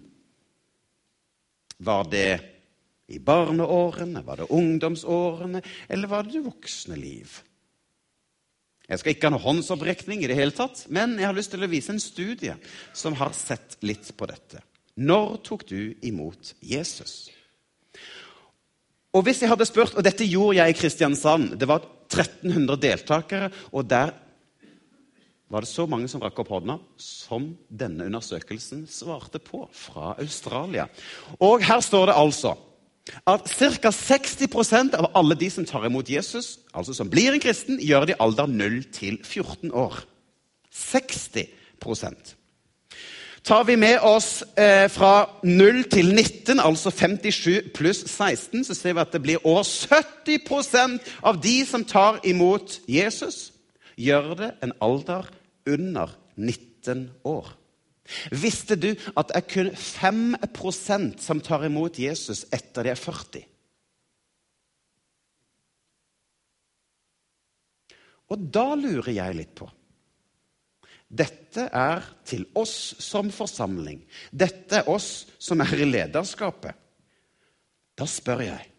Var 1.78 2.08
det 2.12 2.30
i 3.14 3.20
barneårene, 3.24 4.24
var 4.26 4.42
det 4.42 4.50
ungdomsårene, 4.52 5.62
eller 5.88 6.12
var 6.12 6.26
det 6.26 6.36
det 6.36 6.48
voksne 6.48 6.98
liv? 7.00 7.38
Jeg 8.88 9.00
skal 9.00 9.14
ikke 9.14 9.28
ha 9.28 9.36
noen 9.36 9.44
håndsopprekning, 9.44 10.24
i 10.24 10.30
det 10.32 10.36
hele 10.40 10.56
tatt, 10.56 10.86
men 10.92 11.16
jeg 11.20 11.28
har 11.28 11.36
lyst 11.36 11.54
til 11.54 11.64
å 11.64 11.72
vise 11.72 11.94
en 11.94 12.04
studie 12.04 12.56
som 12.96 13.16
har 13.20 13.36
sett 13.36 13.78
litt 13.88 14.10
på 14.16 14.28
dette. 14.28 14.64
Når 14.98 15.38
tok 15.46 15.66
du 15.70 15.94
imot 16.02 16.56
Jesus? 16.62 17.30
Og 19.14 19.24
hvis 19.26 19.42
jeg 19.42 19.50
hadde 19.50 19.66
spurt, 19.70 19.96
og 19.98 20.06
Dette 20.06 20.26
gjorde 20.26 20.58
jeg 20.60 20.74
i 20.74 20.78
Kristiansand. 20.78 21.54
Det 21.58 21.70
var 21.70 21.86
1300 22.10 22.82
deltakere, 22.82 23.52
og 23.72 23.86
der 23.90 24.14
var 25.48 25.64
det 25.64 25.70
så 25.70 25.86
mange 25.88 26.10
som 26.12 26.22
rakk 26.22 26.42
opp 26.44 26.50
hånda 26.52 26.76
som 27.00 27.54
denne 27.70 28.10
undersøkelsen 28.10 28.84
svarte 28.92 29.40
på 29.40 29.64
fra 29.72 30.16
Australia. 30.20 30.88
Og 31.40 31.64
her 31.64 31.80
står 31.84 32.10
det 32.10 32.18
altså 32.20 32.58
at 33.24 33.48
ca. 33.48 33.92
60% 33.94 34.98
av 35.00 35.12
alle 35.16 35.38
de 35.40 35.48
som 35.52 35.66
tar 35.66 35.86
imot 35.88 36.10
Jesus, 36.12 36.58
altså 36.76 36.92
som 36.94 37.08
blir 37.10 37.32
en 37.32 37.44
kristen, 37.44 37.80
gjør 37.80 38.10
det 38.10 38.18
i 38.18 38.20
alder 38.26 38.52
0 38.52 38.82
til 38.92 39.22
14 39.24 39.72
år. 39.72 40.02
60 40.76 41.56
Tar 43.44 43.64
vi 43.64 43.76
med 43.78 44.00
oss 44.02 44.42
eh, 44.58 44.88
fra 44.90 45.30
0 45.44 45.84
til 45.92 46.10
19, 46.16 46.60
altså 46.60 46.92
57 46.92 47.70
pluss 47.76 48.02
16, 48.10 48.64
så 48.66 48.76
ser 48.76 48.98
vi 48.98 49.04
at 49.04 49.14
det 49.14 49.22
blir 49.24 49.46
over 49.46 49.64
70% 49.64 50.98
av 51.24 51.40
de 51.44 51.58
som 51.66 51.86
tar 51.86 52.20
imot 52.28 52.80
Jesus, 52.90 53.52
gjør 53.98 54.34
det 54.42 54.52
en 54.64 54.74
alder 54.82 55.30
under 55.70 56.12
19 56.36 57.10
år. 57.24 57.54
Visste 58.32 58.78
du 58.80 58.94
at 59.20 59.30
det 59.30 59.38
er 59.38 59.48
kun 59.52 59.72
5% 59.76 61.18
som 61.22 61.42
tar 61.44 61.66
imot 61.68 62.00
Jesus 62.00 62.46
etter 62.56 62.88
de 62.88 62.94
er 62.94 63.00
40? 63.00 63.48
Og 68.28 68.48
da 68.52 68.74
lurer 68.76 69.14
jeg 69.16 69.36
litt 69.38 69.54
på 69.56 69.70
Dette 71.08 71.70
er 71.72 72.04
til 72.28 72.44
oss 72.60 72.98
som 73.04 73.30
forsamling. 73.32 74.02
Dette 74.32 74.82
er 74.82 74.90
oss 74.92 75.28
som 75.40 75.64
er 75.64 75.80
i 75.80 75.88
lederskapet. 75.88 76.76
Da 77.98 78.06
spør 78.10 78.44
jeg 78.46 78.74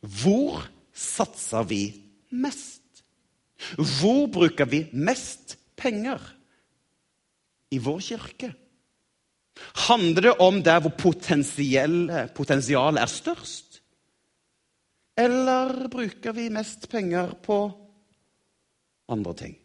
hvor 0.00 0.62
satser 0.96 1.66
vi 1.68 1.82
mest? 2.32 2.80
Hvor 3.76 4.26
bruker 4.32 4.68
vi 4.68 4.86
mest 4.96 5.58
penger 5.76 6.20
i 7.70 7.78
vår 7.78 8.00
kirke? 8.00 8.54
Handler 9.90 10.30
det 10.30 10.34
om 10.40 10.62
der 10.64 10.80
hvor 10.80 10.94
potensialet 10.96 13.02
er 13.02 13.12
størst? 13.12 13.82
Eller 15.20 15.84
bruker 15.92 16.32
vi 16.32 16.48
mest 16.48 16.88
penger 16.88 17.34
på 17.44 17.60
andre 19.12 19.34
ting? 19.36 19.58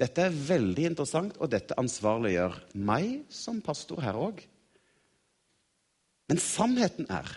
Dette 0.00 0.24
er 0.24 0.32
veldig 0.48 0.86
interessant, 0.92 1.36
og 1.42 1.50
dette 1.52 1.76
ansvarliggjør 1.80 2.56
meg 2.88 3.26
som 3.32 3.60
pastor 3.64 4.00
her 4.04 4.16
òg. 4.16 4.40
Men 6.30 6.40
sannheten 6.40 7.10
er 7.12 7.28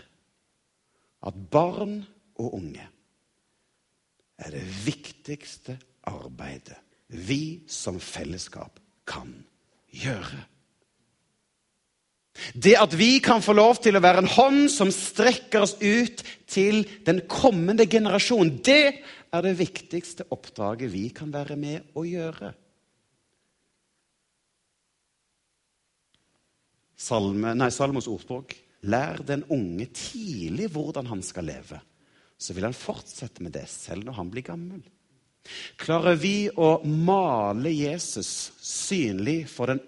at 1.24 1.36
barn 1.52 1.98
og 2.40 2.56
unge 2.60 2.86
er 4.44 4.54
det 4.54 4.64
viktigste 4.84 5.76
arbeidet 6.08 6.78
vi 7.28 7.64
som 7.70 8.00
fellesskap 8.02 8.80
kan 9.06 9.30
gjøre. 9.94 10.40
Det 12.54 12.74
at 12.80 12.94
vi 12.98 13.20
kan 13.22 13.42
få 13.44 13.54
lov 13.54 13.78
til 13.82 13.94
å 13.94 14.02
være 14.02 14.24
en 14.24 14.32
hånd 14.34 14.64
som 14.72 14.90
strekker 14.90 15.62
oss 15.62 15.76
ut 15.78 16.24
til 16.50 16.82
den 17.06 17.20
kommende 17.30 17.86
generasjon, 17.86 18.56
det 18.66 19.04
er 19.34 19.42
det 19.42 19.56
viktigste 19.58 20.28
oppdraget 20.34 20.92
vi 20.92 21.08
kan 21.14 21.32
være 21.34 21.56
med 21.58 21.96
å 21.98 22.04
gjøre. 22.06 22.52
Salme, 27.04 27.56
nei, 27.58 27.72
Salmos 27.74 28.06
ordspråk 28.08 28.54
Lær 28.84 29.22
den 29.24 29.42
unge 29.52 29.86
tidlig 29.96 30.68
hvordan 30.72 31.08
han 31.08 31.22
skal 31.24 31.46
leve 31.48 31.78
så 32.44 32.54
vil 32.54 32.66
han 32.66 32.76
fortsette 32.76 33.44
med 33.44 33.54
det 33.54 33.66
selv 33.70 34.06
når 34.06 34.18
han 34.18 34.30
blir 34.32 34.46
gammel. 34.46 34.82
Klarer 35.80 36.16
vi 36.18 36.48
å 36.50 36.78
male 36.84 37.72
Jesus 37.72 38.52
synlig 38.64 39.44
for 39.52 39.72
den 39.72 39.82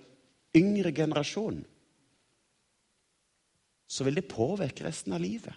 yngre 0.57 0.93
generasjonen, 0.97 1.65
så 3.87 4.05
vil 4.05 4.19
det 4.19 4.29
påvirke 4.29 4.85
resten 4.87 5.15
av 5.15 5.23
livet. 5.23 5.55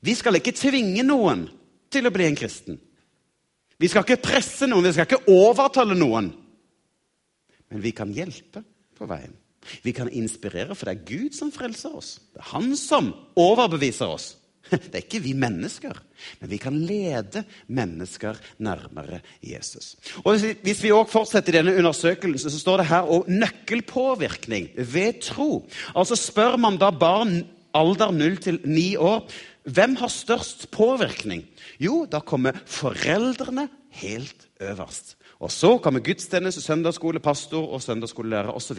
Vi 0.00 0.14
skal 0.16 0.38
ikke 0.38 0.54
tvinge 0.56 1.02
noen 1.04 1.46
til 1.92 2.08
å 2.08 2.14
bli 2.14 2.26
en 2.28 2.38
kristen. 2.38 2.78
Vi 3.76 3.90
skal 3.92 4.06
ikke 4.06 4.22
presse 4.24 4.68
noen, 4.68 4.86
vi 4.86 4.94
skal 4.96 5.08
ikke 5.08 5.32
overtale 5.32 5.96
noen. 5.98 6.30
Men 7.70 7.82
vi 7.82 7.92
kan 7.96 8.12
hjelpe 8.14 8.62
på 8.96 9.08
veien. 9.10 9.34
Vi 9.82 9.92
kan 9.92 10.08
inspirere, 10.14 10.76
for 10.78 10.88
det 10.88 10.94
er 10.94 11.06
Gud 11.08 11.36
som 11.36 11.50
frelser 11.52 11.96
oss. 11.98 12.16
Det 12.32 12.42
er 12.42 12.50
Han 12.54 12.76
som 12.78 13.10
overbeviser 13.36 14.10
oss. 14.10 14.34
Det 14.70 14.94
er 14.94 15.04
ikke 15.04 15.22
vi 15.22 15.32
mennesker, 15.38 15.94
men 16.40 16.50
vi 16.50 16.56
kan 16.58 16.74
lede 16.74 17.44
mennesker 17.70 18.38
nærmere 18.58 19.20
Jesus. 19.38 19.94
Og 20.24 20.40
Hvis 20.64 20.82
vi 20.82 20.90
også 20.90 21.12
fortsetter 21.12 21.60
denne 21.60 21.76
undersøkelsen, 21.78 22.50
så 22.50 22.58
står 22.58 22.82
det 22.82 22.88
her 22.90 23.12
om 23.14 23.28
nøkkelpåvirkning 23.30 24.72
ved 24.74 25.20
tro. 25.22 25.68
Altså 25.94 26.18
Spør 26.18 26.58
man 26.58 26.80
da 26.82 26.90
barn 26.90 27.44
alder 27.76 28.10
0 28.10 28.36
til 28.42 28.60
9 28.64 28.96
år 28.96 29.30
hvem 29.66 29.96
har 29.98 30.12
størst 30.12 30.68
påvirkning? 30.70 31.42
Jo, 31.82 32.04
da 32.06 32.20
kommer 32.22 32.54
foreldrene 32.66 33.68
helt 33.98 34.46
øverst. 34.62 35.16
Og 35.40 35.50
Så 35.52 35.78
kommer 35.78 36.00
gudstjeneste, 36.00 36.62
søndagsskole, 36.62 37.20
pastor 37.20 37.66
og 37.74 37.82
søndagsskolelærer 37.82 38.54
osv. 38.54 38.78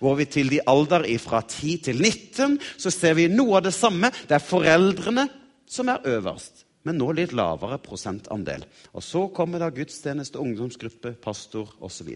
Går 0.00 0.14
vi 0.14 0.24
til 0.24 0.50
de 0.50 0.60
alder 0.66 1.06
fra 1.18 1.40
10 1.40 1.76
til 1.76 2.02
19, 2.02 2.60
så 2.78 2.90
ser 2.90 3.14
vi 3.14 3.28
noe 3.28 3.56
av 3.56 3.64
det 3.64 3.74
samme. 3.74 4.10
Det 4.10 4.36
er 4.36 4.44
foreldrene 4.44 5.28
som 5.66 5.88
er 5.88 6.04
øverst, 6.04 6.66
men 6.84 6.98
nå 7.00 7.12
litt 7.12 7.32
lavere 7.32 7.78
prosentandel. 7.78 8.64
Og 8.92 9.02
Så 9.02 9.28
kommer 9.28 9.58
da 9.58 9.70
gudstjeneste, 9.70 10.38
ungdomsgruppe, 10.38 11.14
pastor 11.22 11.72
osv. 11.80 12.10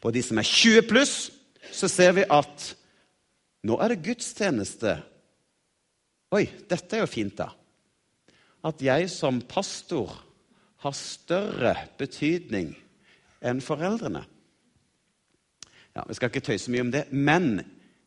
På 0.00 0.10
de 0.10 0.22
som 0.22 0.38
er 0.38 0.42
20 0.42 0.82
pluss, 0.82 1.30
så 1.72 1.88
ser 1.88 2.12
vi 2.12 2.24
at 2.28 2.76
nå 3.64 3.78
er 3.80 3.94
det 3.94 4.04
gudstjeneste. 4.04 4.98
Oi, 6.32 6.46
dette 6.70 6.96
er 6.96 7.04
jo 7.04 7.10
fint, 7.10 7.36
da. 7.38 7.50
At 8.64 8.80
jeg 8.82 9.10
som 9.12 9.42
pastor 9.44 10.12
har 10.84 10.96
større 10.96 11.74
betydning 12.00 12.72
enn 13.44 13.60
foreldrene. 13.64 14.24
Ja, 15.94 16.04
Vi 16.08 16.16
skal 16.16 16.32
ikke 16.32 16.44
tøyse 16.48 16.72
mye 16.72 16.84
om 16.86 16.90
det, 16.90 17.06
men 17.12 17.62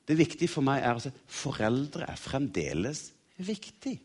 det 0.08 0.18
viktige 0.18 0.52
for 0.52 0.66
meg 0.66 0.84
er 0.84 1.00
at 1.00 1.22
foreldre 1.28 2.08
er 2.08 2.20
fremdeles 2.20 3.10
viktig. 3.38 3.98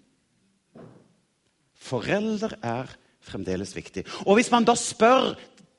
Foreldre 1.83 2.59
er 2.63 2.91
fremdeles 3.23 3.75
viktig. 3.75 4.05
Og 4.27 4.39
hvis 4.39 4.51
man 4.53 4.67
da 4.67 4.75
spør 4.79 5.33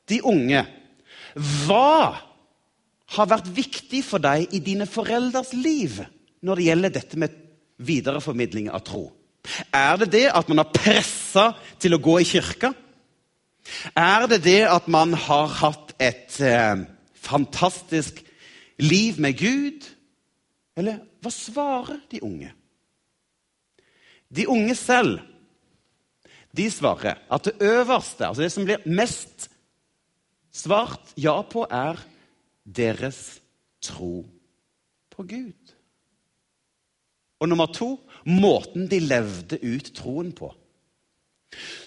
de 0.09 0.19
unge 0.25 0.63
hva 1.33 2.19
har 3.13 3.29
vært 3.29 3.49
viktig 3.53 4.03
for 4.05 4.21
deg 4.23 4.51
i 4.53 4.61
dine 4.63 4.87
foreldres 4.89 5.53
liv 5.55 6.01
når 6.43 6.59
det 6.59 6.67
gjelder 6.67 6.93
dette 6.97 7.19
med 7.19 7.39
videreformidling 7.85 8.69
av 8.71 8.83
tro? 8.87 9.07
Er 9.73 9.97
det 10.01 10.11
det 10.13 10.25
at 10.31 10.47
man 10.49 10.61
har 10.63 10.71
pressa 10.71 11.49
til 11.81 11.95
å 11.95 12.01
gå 12.03 12.19
i 12.21 12.27
kirka? 12.27 12.71
Er 13.95 14.27
det 14.31 14.43
det 14.45 14.61
at 14.67 14.87
man 14.91 15.15
har 15.15 15.51
hatt 15.59 15.93
et 16.01 16.39
eh, 16.43 16.85
fantastisk 17.13 18.21
liv 18.79 19.19
med 19.19 19.37
Gud? 19.39 19.87
Eller 20.79 21.03
hva 21.23 21.31
svarer 21.31 22.01
de 22.11 22.23
unge? 22.23 22.51
De 24.33 24.47
unge 24.49 24.75
selv 24.79 25.21
de 26.53 26.69
svarer 26.69 27.17
at 27.33 27.47
det 27.47 27.55
øverste, 27.65 28.27
altså 28.27 28.43
det 28.43 28.51
som 28.53 28.65
blir 28.65 28.83
mest 28.85 29.49
svart 30.53 31.13
ja 31.17 31.39
på, 31.41 31.65
er 31.65 31.97
deres 32.63 33.41
tro 33.81 34.21
på 35.09 35.25
Gud. 35.25 35.62
Og 37.43 37.49
nummer 37.51 37.67
to 37.75 37.97
måten 38.29 38.87
de 38.87 39.01
levde 39.03 39.59
ut 39.59 39.91
troen 39.97 40.31
på. 40.31 40.47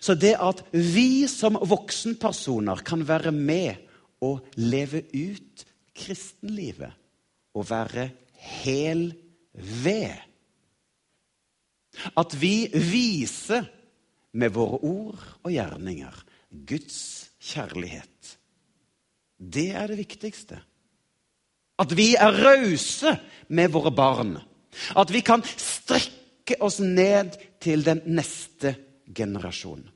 Så 0.04 0.14
det 0.14 0.36
at 0.38 0.60
vi 0.70 1.26
som 1.30 1.56
voksenpersoner 1.58 2.84
kan 2.86 3.02
være 3.08 3.32
med 3.32 3.80
og 4.22 4.44
leve 4.60 5.02
ut 5.16 5.64
kristenlivet 5.96 6.92
og 7.56 7.68
være 7.70 8.10
hel 8.62 9.08
ved 9.56 10.12
At 12.12 12.36
vi 12.36 12.68
viser 12.68 13.64
med 14.36 14.52
våre 14.52 14.78
ord 14.84 15.22
og 15.42 15.52
gjerninger 15.52 16.18
Guds 16.68 17.30
kjærlighet. 17.40 18.36
Det 19.40 19.70
er 19.72 19.88
det 19.88 19.98
viktigste. 20.02 20.60
At 21.80 21.92
vi 21.96 22.14
er 22.16 22.36
rause 22.44 23.16
med 23.48 23.72
våre 23.72 23.92
barn. 23.96 24.36
At 24.96 25.12
vi 25.12 25.22
kan 25.24 25.44
strekke 25.44 26.58
oss 26.62 26.78
ned 26.82 27.36
til 27.62 27.84
den 27.86 28.02
neste 28.06 28.74
generasjonen. 29.14 29.88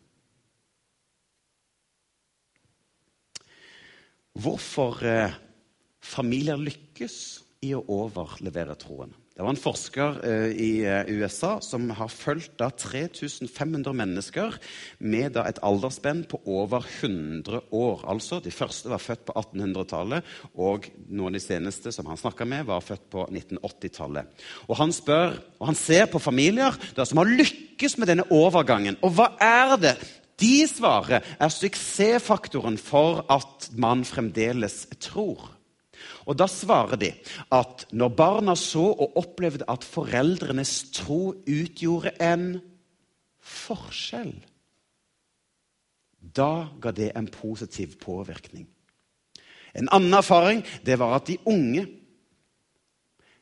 Hvorfor 4.40 5.02
eh, 5.04 5.34
familier 6.00 6.60
lykkes 6.60 7.16
i 7.66 7.74
å 7.76 7.82
overlevere 7.92 8.76
troen. 8.80 9.12
Det 9.40 9.46
var 9.46 9.54
en 9.54 9.56
forsker 9.56 10.16
eh, 10.28 10.50
i 10.52 10.72
eh, 10.84 11.06
USA 11.16 11.54
som 11.64 11.86
har 11.96 12.10
fulgt 12.12 12.60
3500 12.60 13.94
mennesker 13.96 14.58
med 15.00 15.38
et 15.40 15.60
aldersspenn 15.64 16.26
på 16.28 16.42
over 16.44 16.84
100 16.84 17.62
år. 17.72 18.02
Altså, 18.04 18.42
De 18.44 18.52
første 18.52 18.90
var 18.92 19.00
født 19.00 19.22
på 19.30 19.32
1800-tallet, 19.40 20.28
og 20.60 20.90
noen 21.08 21.30
av 21.32 21.38
de 21.38 21.40
seneste 21.40 21.88
som 21.88 22.10
han 22.12 22.20
snakka 22.20 22.44
med, 22.44 22.66
var 22.68 22.84
født 22.84 23.06
på 23.14 23.24
1980-tallet. 23.30 24.44
Og 24.68 24.76
Han 24.76 24.92
spør, 24.92 25.38
og 25.56 25.70
han 25.70 25.78
ser 25.86 26.04
på 26.12 26.20
familier 26.20 26.76
da, 26.92 27.06
som 27.08 27.22
har 27.22 27.32
lykkes 27.40 27.96
med 27.96 28.12
denne 28.12 28.28
overgangen. 28.28 29.00
Og 29.00 29.16
hva 29.16 29.30
er 29.40 29.72
det 29.80 29.94
de 30.36 30.66
svarer 30.68 31.24
er 31.24 31.56
suksessfaktoren 31.56 32.76
for 32.76 33.24
at 33.32 33.70
man 33.72 34.04
fremdeles 34.04 34.82
tror? 35.00 35.48
Og 36.28 36.36
Da 36.36 36.46
svarer 36.50 36.96
de 37.00 37.12
at 37.52 37.86
når 37.92 38.08
barna 38.16 38.56
så 38.56 38.84
og 38.92 39.16
opplevde 39.16 39.68
at 39.68 39.84
foreldrenes 39.84 40.90
tro 40.92 41.34
utgjorde 41.46 42.12
en 42.20 42.60
forskjell, 43.40 44.34
da 46.20 46.68
ga 46.80 46.92
det 46.92 47.12
en 47.16 47.26
positiv 47.32 47.96
påvirkning. 48.02 48.68
En 49.74 49.88
annen 49.88 50.14
erfaring 50.14 50.62
det 50.84 50.98
var 50.98 51.16
at 51.16 51.30
de 51.30 51.38
unge 51.48 51.86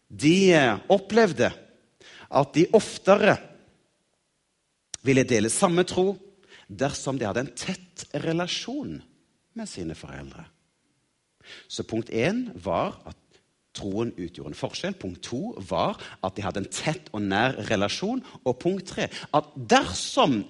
de 0.09 0.53
eh, 0.57 0.79
opplevde 0.89 1.51
at 2.29 2.55
de 2.55 2.65
oftere 2.77 3.37
ville 5.05 5.25
dele 5.29 5.51
samme 5.53 5.85
tro 5.89 6.13
dersom 6.69 7.19
de 7.19 7.27
hadde 7.29 7.45
en 7.47 7.57
tett 7.57 8.05
relasjon 8.25 8.99
med 9.57 9.69
sine 9.69 9.97
foreldre. 9.97 10.45
Så 11.69 11.87
punkt 11.87 12.11
én 12.11 12.49
var 12.55 12.99
at 13.09 13.17
troen 13.79 14.13
utgjorde 14.17 14.53
en 14.53 14.59
forskjell. 14.59 14.97
Punkt 14.99 15.23
to 15.29 15.55
var 15.71 15.99
at 16.25 16.37
de 16.37 16.45
hadde 16.45 16.65
en 16.65 16.71
tett 16.73 17.11
og 17.13 17.25
nær 17.25 17.59
relasjon. 17.71 18.23
Og 18.45 18.59
punkt 18.63 18.93
tre 18.95 19.09
at 19.09 19.51
dersom 19.71 20.41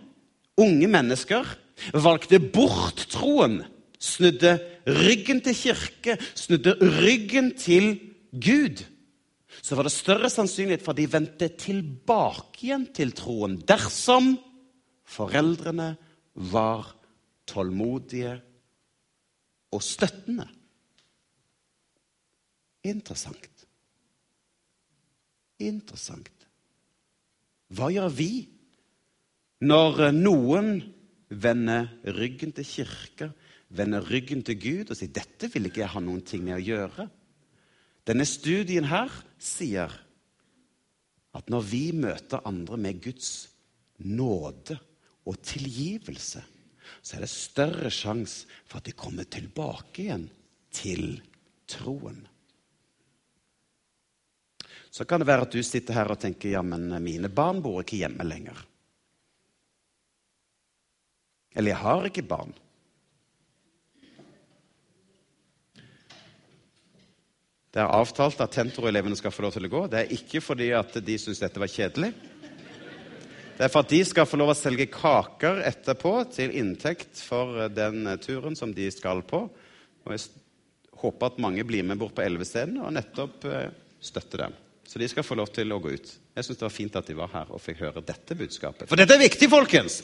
unge 0.58 0.90
mennesker 0.90 1.56
valgte 1.94 2.40
bort 2.42 3.06
troen, 3.12 3.62
snudde 3.98 4.56
ryggen 4.86 5.42
til 5.42 5.56
kirke, 5.58 6.18
snudde 6.38 6.74
ryggen 7.02 7.52
til 7.58 7.96
Gud, 8.32 8.84
så 9.62 9.74
var 9.74 9.88
det 9.88 9.94
større 9.94 10.30
sannsynlighet 10.30 10.84
for 10.84 10.94
at 10.94 11.00
de 11.00 11.08
vendte 11.10 11.48
tilbake 11.58 12.68
igjen 12.68 12.86
til 12.94 13.10
troen 13.16 13.56
dersom 13.66 14.36
foreldrene 15.08 15.90
var 16.52 16.92
tålmodige 17.48 18.36
og 19.74 19.82
støttende. 19.84 20.46
Interessant. 22.88 23.66
Interessant. 25.58 26.46
Hva 27.74 27.90
gjør 27.92 28.12
vi 28.14 28.32
når 29.68 30.12
noen 30.14 30.78
vender 31.28 31.90
ryggen 32.16 32.54
til 32.56 32.64
kirka, 32.64 33.28
vender 33.68 34.04
ryggen 34.08 34.44
til 34.46 34.56
Gud 34.62 34.90
og 34.90 34.96
sier 34.96 35.12
'dette 35.12 35.50
vil 35.52 35.68
ikke 35.68 35.82
jeg 35.82 35.92
ha 35.92 36.00
noen 36.00 36.22
ting 36.24 36.44
med 36.44 36.56
å 36.56 36.64
gjøre'? 36.64 37.08
Denne 38.06 38.24
studien 38.24 38.86
her 38.88 39.12
sier 39.38 39.92
at 41.36 41.50
når 41.52 41.66
vi 41.68 41.84
møter 41.92 42.46
andre 42.48 42.78
med 42.80 43.02
Guds 43.04 43.50
nåde 43.98 44.78
og 45.28 45.42
tilgivelse, 45.44 46.40
så 47.02 47.16
er 47.16 47.20
det 47.20 47.28
større 47.28 47.90
sjanse 47.92 48.46
for 48.64 48.78
at 48.78 48.88
de 48.88 48.96
kommer 48.96 49.28
tilbake 49.28 50.06
igjen 50.06 50.28
til 50.72 51.20
troen. 51.68 52.22
Så 54.98 55.04
kan 55.06 55.22
det 55.22 55.28
være 55.28 55.44
at 55.46 55.52
du 55.54 55.60
sitter 55.62 55.94
her 55.94 56.08
og 56.10 56.18
tenker 56.18 56.56
ja, 56.56 56.62
men 56.66 56.90
mine 57.04 57.28
barn 57.30 57.60
bor 57.62 57.84
ikke 57.84 58.00
hjemme 58.00 58.24
lenger. 58.26 58.58
Eller 61.54 61.70
jeg 61.70 61.82
har 61.84 62.08
ikke 62.08 62.24
barn. 62.26 62.50
Det 67.70 67.84
er 67.84 67.94
avtalt 67.94 68.42
at 68.42 68.58
Tentro-elevene 68.58 69.14
skal 69.14 69.30
få 69.30 69.46
lov 69.46 69.54
til 69.54 69.70
å 69.70 69.72
gå. 69.76 69.86
Det 69.86 70.02
er 70.02 70.18
ikke 70.18 70.42
fordi 70.42 70.72
at 70.74 70.98
de 71.06 71.18
syns 71.22 71.44
dette 71.44 71.62
var 71.62 71.70
kjedelig. 71.70 72.12
Det 73.54 73.66
er 73.68 73.70
for 73.70 73.86
at 73.86 73.94
de 73.94 74.04
skal 74.06 74.26
få 74.26 74.42
lov 74.42 74.50
å 74.50 74.58
selge 74.58 74.90
kaker 74.90 75.62
etterpå 75.68 76.16
til 76.34 76.58
inntekt 76.58 77.22
for 77.22 77.68
den 77.70 78.16
turen 78.18 78.58
som 78.58 78.74
de 78.74 78.90
skal 78.90 79.22
på. 79.22 79.46
Og 80.02 80.16
jeg 80.16 80.26
håper 81.06 81.30
at 81.30 81.44
mange 81.46 81.62
blir 81.62 81.86
med 81.86 82.02
bort 82.02 82.18
på 82.18 82.26
Elvesteden 82.26 82.80
og 82.82 82.96
nettopp 82.98 83.46
eh, 83.46 83.68
støtter 84.02 84.48
dem. 84.48 84.64
Så 84.88 84.98
de 84.98 85.08
skal 85.08 85.26
få 85.26 85.36
lov 85.36 85.50
til 85.52 85.68
å 85.74 85.80
gå 85.84 85.92
ut. 85.92 86.12
Jeg 86.32 86.46
syns 86.46 86.56
det 86.56 86.64
var 86.64 86.72
fint 86.72 86.94
at 86.96 87.08
de 87.10 87.16
var 87.18 87.28
her 87.34 87.50
og 87.52 87.60
fikk 87.60 87.82
høre 87.84 88.00
dette 88.00 88.36
budskapet. 88.38 88.88
For 88.88 88.96
dette 88.96 89.18
er 89.18 89.26
viktig, 89.26 89.50
folkens! 89.52 90.00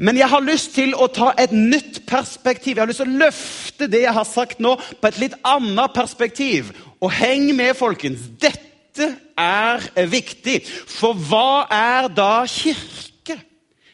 Men 0.00 0.16
jeg 0.16 0.28
har 0.28 0.44
lyst 0.44 0.74
til 0.76 0.94
å 0.96 1.06
ta 1.12 1.30
et 1.40 1.52
nytt 1.52 2.02
perspektiv. 2.08 2.74
Jeg 2.76 2.82
har 2.82 2.90
lyst 2.90 3.00
til 3.00 3.12
å 3.12 3.20
løfte 3.24 3.88
det 3.92 4.02
jeg 4.02 4.16
har 4.16 4.28
sagt 4.28 4.60
nå, 4.64 4.74
på 4.76 5.08
et 5.08 5.20
litt 5.20 5.36
annet 5.44 5.92
perspektiv. 5.96 6.72
Og 7.00 7.12
heng 7.16 7.48
med, 7.56 7.72
folkens. 7.76 8.24
Dette 8.40 9.10
er 9.40 9.84
viktig. 10.08 10.62
For 10.68 11.16
hva 11.28 11.66
er 11.72 12.08
da 12.12 12.44
kirke? 12.48 13.36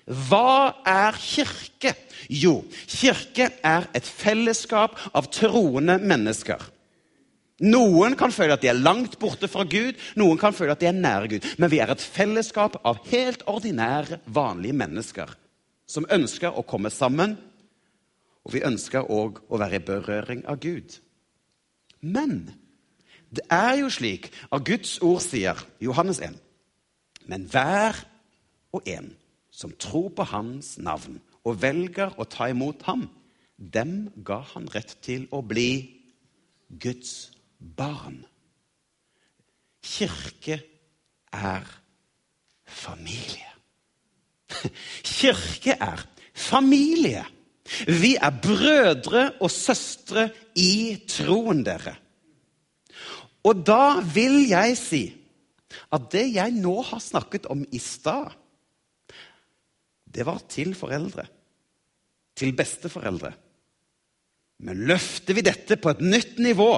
Hva 0.07 0.83
er 0.87 1.19
kirke? 1.23 1.95
Jo, 2.31 2.61
kirke 2.91 3.51
er 3.63 3.91
et 3.95 4.07
fellesskap 4.07 4.99
av 5.15 5.31
troende 5.35 5.99
mennesker. 6.03 6.63
Noen 7.63 8.17
kan 8.19 8.33
føle 8.35 8.57
at 8.57 8.65
de 8.65 8.71
er 8.73 8.81
langt 8.81 9.19
borte 9.23 9.47
fra 9.51 9.63
Gud, 9.63 9.99
noen 10.19 10.41
kan 10.41 10.55
føle 10.57 10.75
at 10.75 10.81
de 10.83 10.89
er 10.91 10.99
nære 10.99 11.31
Gud. 11.31 11.47
Men 11.63 11.71
vi 11.71 11.79
er 11.83 11.93
et 11.95 12.03
fellesskap 12.03 12.81
av 12.83 13.05
helt 13.13 13.45
ordinære, 13.47 14.19
vanlige 14.27 14.77
mennesker 14.81 15.37
som 15.93 16.09
ønsker 16.11 16.55
å 16.57 16.65
komme 16.67 16.91
sammen. 16.93 17.37
Og 18.43 18.57
vi 18.57 18.65
ønsker 18.67 19.07
òg 19.13 19.43
å 19.47 19.61
være 19.61 19.79
i 19.79 19.87
berøring 19.87 20.45
av 20.51 20.59
Gud. 20.63 20.97
Men 22.03 22.51
det 23.31 23.45
er 23.53 23.79
jo 23.81 23.91
slik 23.93 24.33
at 24.51 24.65
Guds 24.67 24.97
ord 25.05 25.23
sier, 25.25 25.59
Johannes 25.81 26.19
1, 26.21 26.35
men 27.31 27.47
hver 27.53 28.01
og 28.75 28.89
en 28.91 29.13
som 29.55 29.71
tror 29.79 30.11
på 30.17 30.27
Hans 30.33 30.75
navn 30.83 31.21
og 31.47 31.61
velger 31.63 32.17
å 32.19 32.27
ta 32.27 32.49
imot 32.51 32.83
ham, 32.89 33.07
dem 33.57 34.11
ga 34.27 34.41
han 34.55 34.67
rett 34.75 34.97
til 35.05 35.29
å 35.31 35.43
bli 35.47 35.71
Guds 36.83 37.31
barn. 37.77 38.21
Kirke 39.83 40.59
er 41.33 41.67
familie. 42.67 43.51
Kirke 45.19 45.77
er 45.79 46.05
familie. 46.35 47.25
Vi 47.87 48.17
er 48.17 48.35
brødre 48.43 49.25
og 49.41 49.51
søstre 49.51 50.29
i 50.59 51.03
troen, 51.09 51.63
dere. 51.65 51.95
Og 53.43 53.65
da 53.67 54.01
vil 54.15 54.45
jeg 54.51 54.77
si 54.79 55.03
at 55.93 56.09
det 56.13 56.27
jeg 56.35 56.55
nå 56.57 56.75
har 56.85 57.01
snakket 57.03 57.49
om 57.53 57.65
i 57.73 57.81
stad, 57.81 58.33
det 60.13 60.27
var 60.29 60.43
til 60.49 60.75
foreldre. 60.77 61.25
Til 62.37 62.53
besteforeldre. 62.57 63.33
Men 64.63 64.85
løfter 64.89 65.37
vi 65.37 65.45
dette 65.45 65.77
på 65.81 65.93
et 65.93 66.03
nytt 66.05 66.39
nivå, 66.43 66.71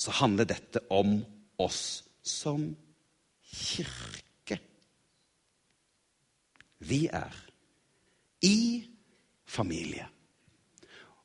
så 0.00 0.14
handler 0.22 0.48
dette 0.48 0.80
om 0.92 1.18
oss 1.60 2.02
som 2.24 2.70
kirke. 3.44 4.56
Vi 6.80 7.02
er 7.12 7.34
i 8.46 8.60
familie. 9.44 10.06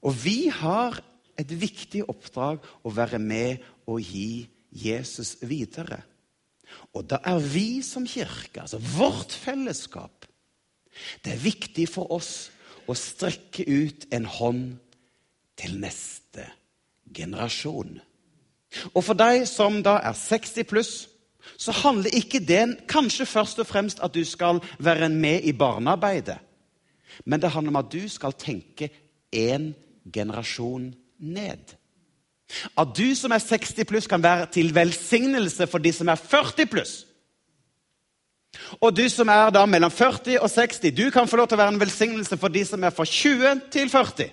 Og 0.04 0.18
vi 0.20 0.50
har 0.52 1.00
et 1.40 1.52
viktig 1.52 2.04
oppdrag 2.12 2.64
å 2.84 2.92
være 2.92 3.20
med 3.22 3.64
og 3.88 4.04
gi 4.04 4.44
Jesus 4.76 5.38
videre. 5.48 6.02
Og 6.92 7.06
da 7.08 7.22
er 7.24 7.40
vi 7.40 7.80
som 7.86 8.08
kirke, 8.10 8.66
altså 8.66 8.82
vårt 8.98 9.32
fellesskap 9.32 10.26
Det 11.24 11.34
er 11.34 11.42
viktig 11.44 11.90
for 11.92 12.12
oss 12.16 12.50
å 12.88 12.94
strekke 12.96 13.66
ut 13.68 14.06
en 14.16 14.28
hånd 14.32 14.78
til 15.60 15.76
neste 15.82 16.46
generasjon. 17.12 17.98
Og 18.94 19.04
for 19.04 19.18
deg 19.18 19.46
som 19.50 19.82
da 19.84 20.00
er 20.04 20.18
60 20.18 20.68
pluss, 20.70 20.94
så 21.58 21.72
handler 21.72 22.16
ikke 22.18 22.42
det 22.44 22.64
kanskje 22.90 23.28
først 23.30 23.62
og 23.62 23.68
fremst 23.70 24.02
at 24.04 24.14
du 24.14 24.24
skal 24.26 24.60
være 24.80 25.10
med 25.10 25.46
i 25.48 25.54
barnearbeidet. 25.54 26.38
Men 27.26 27.42
det 27.42 27.52
handler 27.52 27.72
om 27.72 27.82
at 27.84 27.92
du 27.92 28.10
skal 28.10 28.34
tenke 28.34 28.90
én 29.36 29.72
generasjon 30.14 30.94
ned. 31.20 31.76
At 32.78 32.94
du 32.98 33.16
som 33.16 33.32
er 33.32 33.42
60 33.42 33.86
pluss, 33.88 34.08
kan 34.08 34.24
være 34.24 34.48
til 34.54 34.76
velsignelse 34.76 35.68
for 35.68 35.78
de 35.78 35.94
som 35.94 36.08
er 36.08 36.16
40 36.16 36.66
pluss. 36.66 37.06
Og 38.82 38.96
du 38.96 39.04
som 39.10 39.28
er 39.28 39.50
da 39.52 39.66
mellom 39.66 39.92
40 39.92 40.40
og 40.40 40.52
60, 40.52 40.92
du 40.96 41.10
kan 41.12 41.28
få 41.28 41.38
lov 41.38 41.48
til 41.48 41.58
å 41.58 41.64
være 41.64 41.74
en 41.76 41.82
velsignelse 41.82 42.38
for 42.38 42.54
de 42.54 42.64
som 42.66 42.84
er 42.84 42.94
fra 42.96 43.06
20 43.06 43.62
til 43.72 43.90
40. 43.90 44.30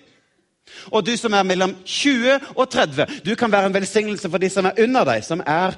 Og 0.91 1.05
du 1.07 1.13
som 1.19 1.35
er 1.37 1.47
mellom 1.47 1.75
20 1.85 2.55
og 2.57 2.67
30, 2.71 3.23
du 3.27 3.35
kan 3.39 3.53
være 3.53 3.71
en 3.71 3.77
velsignelse 3.77 4.31
for 4.31 4.43
de 4.43 4.51
som 4.53 4.71
er 4.71 4.79
under 4.85 5.07
deg, 5.09 5.25
som 5.27 5.43
er 5.47 5.77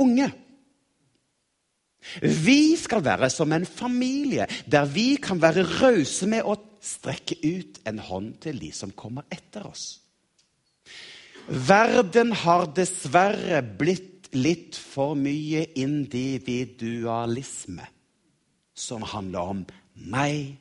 unge. 0.00 0.30
Vi 2.22 2.76
skal 2.80 3.04
være 3.04 3.28
som 3.30 3.52
en 3.52 3.66
familie 3.66 4.46
der 4.70 4.88
vi 4.88 5.14
kan 5.20 5.40
være 5.42 5.66
rause 5.82 6.26
med 6.30 6.46
å 6.48 6.56
strekke 6.80 7.36
ut 7.44 7.82
en 7.86 7.98
hånd 8.00 8.38
til 8.40 8.60
de 8.60 8.70
som 8.72 8.92
kommer 8.96 9.26
etter 9.30 9.66
oss. 9.68 10.00
Verden 11.50 12.32
har 12.44 12.70
dessverre 12.76 13.60
blitt 13.62 14.30
litt 14.36 14.76
for 14.78 15.16
mye 15.18 15.64
individualisme, 15.80 17.86
som 18.74 19.02
handler 19.02 19.54
om 19.54 19.64
meg, 19.94 20.56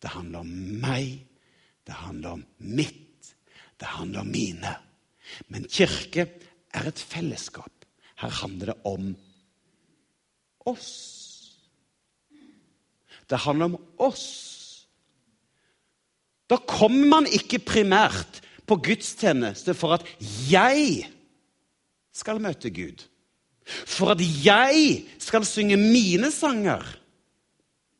det 0.00 0.10
handler 0.14 0.44
om 0.44 0.52
meg, 0.80 1.26
det 1.86 1.94
handler 1.98 2.38
om 2.38 2.44
mitt, 2.58 3.09
det 3.80 3.88
handler 3.96 4.24
om 4.24 4.30
mine. 4.30 4.74
Men 5.48 5.66
kirke 5.70 6.26
er 6.74 6.88
et 6.90 7.00
fellesskap. 7.00 7.72
Her 8.20 8.32
handler 8.42 8.72
det 8.72 8.78
om 8.84 9.14
oss. 10.68 10.90
Det 13.30 13.38
handler 13.46 13.70
om 13.70 13.78
oss. 14.02 14.26
Da 16.50 16.58
kommer 16.66 17.06
man 17.06 17.30
ikke 17.30 17.62
primært 17.62 18.42
på 18.66 18.78
gudstjeneste 18.82 19.74
for 19.78 19.96
at 19.96 20.06
jeg 20.50 21.06
skal 22.14 22.42
møte 22.42 22.72
Gud. 22.74 23.06
For 23.86 24.12
at 24.16 24.22
jeg 24.44 25.06
skal 25.22 25.46
synge 25.46 25.78
mine 25.78 26.32
sanger. 26.34 26.82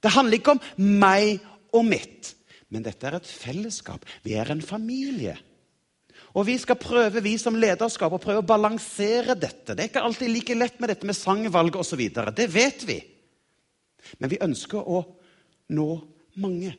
Det 0.03 0.13
handler 0.13 0.41
ikke 0.41 0.57
om 0.57 0.63
meg 1.01 1.39
og 1.77 1.87
mitt. 1.87 2.35
Men 2.71 2.85
dette 2.87 3.07
er 3.07 3.19
et 3.19 3.31
fellesskap. 3.31 4.05
Vi 4.27 4.35
er 4.39 4.51
en 4.51 4.63
familie. 4.63 5.37
Og 6.39 6.47
vi 6.47 6.57
skal 6.63 6.79
prøve, 6.79 7.23
vi 7.25 7.35
som 7.41 7.57
lederskap, 7.59 8.13
å 8.15 8.23
prøve 8.23 8.45
å 8.45 8.47
balansere 8.47 9.35
dette. 9.35 9.75
Det 9.75 9.83
er 9.83 9.91
ikke 9.91 10.05
alltid 10.07 10.31
like 10.31 10.55
lett 10.55 10.79
med 10.83 10.93
dette 10.93 11.09
med 11.09 11.19
sangvalg 11.19 11.79
osv. 11.81 12.03
Det 12.37 12.47
vet 12.53 12.85
vi. 12.87 13.01
Men 14.23 14.31
vi 14.31 14.39
ønsker 14.43 14.79
å 14.79 15.03
nå 15.75 15.89
mange. 16.43 16.75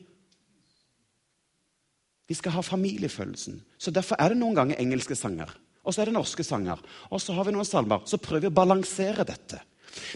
Vi 2.28 2.38
skal 2.38 2.56
ha 2.56 2.64
familiefølelsen. 2.64 3.60
Så 3.76 3.92
Derfor 3.92 4.16
er 4.20 4.32
det 4.32 4.40
noen 4.40 4.56
ganger 4.56 4.80
engelske 4.80 5.16
sanger. 5.18 5.52
Og 5.82 5.92
så 5.92 6.02
er 6.02 6.08
det 6.08 6.16
norske 6.16 6.44
sanger. 6.46 6.80
Og 7.10 7.20
så 7.20 7.34
har 7.36 7.44
vi 7.44 7.52
noen 7.52 7.68
salmer. 7.68 8.06
Så 8.08 8.20
prøver 8.22 8.46
vi 8.46 8.52
å 8.52 8.56
balansere 8.56 9.26
dette. 9.28 9.60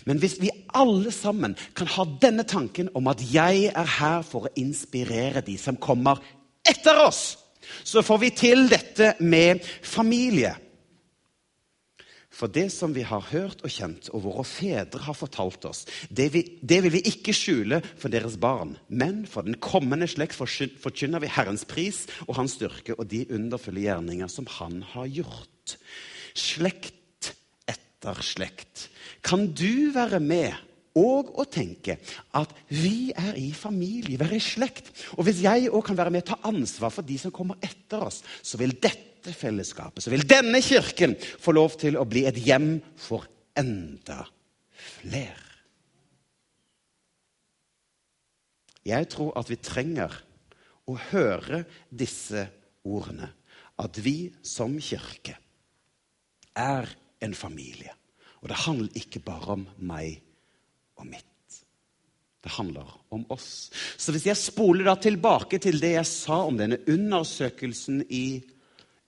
Men 0.08 0.20
hvis 0.22 0.38
vi 0.40 0.48
alle 0.76 1.12
sammen 1.12 1.56
kan 1.76 1.90
ha 1.92 2.06
denne 2.22 2.46
tanken 2.48 2.88
om 2.96 3.10
at 3.12 3.20
jeg 3.20 3.68
er 3.68 3.90
her 3.98 4.22
for 4.24 4.46
å 4.46 4.54
inspirere 4.56 5.44
de 5.44 5.58
som 5.60 5.76
kommer 5.76 6.22
etter 6.66 7.02
oss, 7.04 7.36
så 7.84 8.02
får 8.04 8.22
vi 8.22 8.30
til 8.36 8.68
dette 8.70 9.14
med 9.20 9.64
familie. 9.82 10.54
For 12.36 12.52
det 12.52 12.66
som 12.74 12.92
vi 12.92 13.00
har 13.06 13.22
hørt 13.30 13.62
og 13.64 13.72
kjent, 13.72 14.10
og 14.12 14.26
våre 14.26 14.44
fedre 14.44 15.00
har 15.06 15.16
fortalt 15.16 15.64
oss, 15.68 15.86
det, 16.10 16.28
vi, 16.34 16.42
det 16.60 16.82
vil 16.84 16.92
vi 16.98 17.04
ikke 17.08 17.32
skjule 17.36 17.80
for 17.96 18.12
deres 18.12 18.36
barn. 18.40 18.74
Men 18.88 19.24
for 19.30 19.46
den 19.46 19.56
kommende 19.62 20.08
slekt 20.10 20.36
forkynner 20.36 21.24
vi 21.24 21.32
Herrens 21.32 21.64
pris 21.68 22.04
og 22.26 22.36
Hans 22.36 22.58
styrke 22.58 22.98
og 22.98 23.08
de 23.08 23.24
underfulle 23.32 23.86
gjerninger 23.86 24.28
som 24.28 24.48
Han 24.58 24.82
har 24.92 25.08
gjort. 25.22 25.78
Slekt 26.36 27.32
etter 27.66 28.20
slekt 28.20 28.90
kan 29.26 29.48
du 29.56 29.90
være 29.94 30.20
med 30.22 30.54
og 30.96 31.34
å 31.36 31.44
tenke 31.48 31.98
at 32.38 32.52
vi 32.72 33.12
er 33.12 33.36
i 33.38 33.50
familie, 33.56 34.18
være 34.20 34.38
i 34.38 34.42
slekt. 34.42 34.90
Og 35.16 35.26
hvis 35.28 35.42
jeg 35.44 35.70
òg 35.70 35.84
kan 35.86 35.98
være 35.98 36.14
med 36.14 36.24
og 36.24 36.30
ta 36.32 36.38
ansvar 36.48 36.94
for 36.94 37.06
de 37.06 37.18
som 37.20 37.34
kommer 37.34 37.60
etter 37.64 38.06
oss, 38.08 38.22
så 38.42 38.60
vil 38.60 38.74
dette 38.80 39.34
fellesskapet, 39.36 40.04
så 40.04 40.12
vil 40.12 40.24
denne 40.28 40.62
kirken 40.64 41.16
få 41.20 41.54
lov 41.56 41.76
til 41.80 41.98
å 41.98 42.06
bli 42.08 42.24
et 42.28 42.38
hjem 42.40 42.78
for 43.00 43.26
enda 43.58 44.22
flere. 44.76 45.42
Jeg 48.86 49.08
tror 49.10 49.32
at 49.38 49.48
vi 49.50 49.58
trenger 49.58 50.12
å 50.86 50.94
høre 51.10 51.64
disse 51.90 52.46
ordene. 52.86 53.32
At 53.82 53.98
vi 53.98 54.30
som 54.46 54.76
kirke 54.78 55.34
er 56.56 56.88
en 57.20 57.34
familie. 57.34 57.92
Og 58.40 58.48
det 58.52 58.62
handler 58.62 59.00
ikke 59.00 59.24
bare 59.26 59.56
om 59.58 59.66
meg 59.82 60.22
og 60.96 61.08
mitt. 61.08 61.24
Det 62.46 62.54
handler 62.54 62.90
om 63.10 63.24
oss. 63.34 63.70
Så 63.98 64.14
hvis 64.14 64.28
jeg 64.28 64.38
spoler 64.38 64.86
da 64.86 64.94
tilbake 65.02 65.58
til 65.62 65.80
det 65.82 65.96
jeg 65.96 66.06
sa 66.06 66.44
om 66.46 66.58
denne 66.58 66.78
undersøkelsen 66.86 68.04
i 68.06 68.38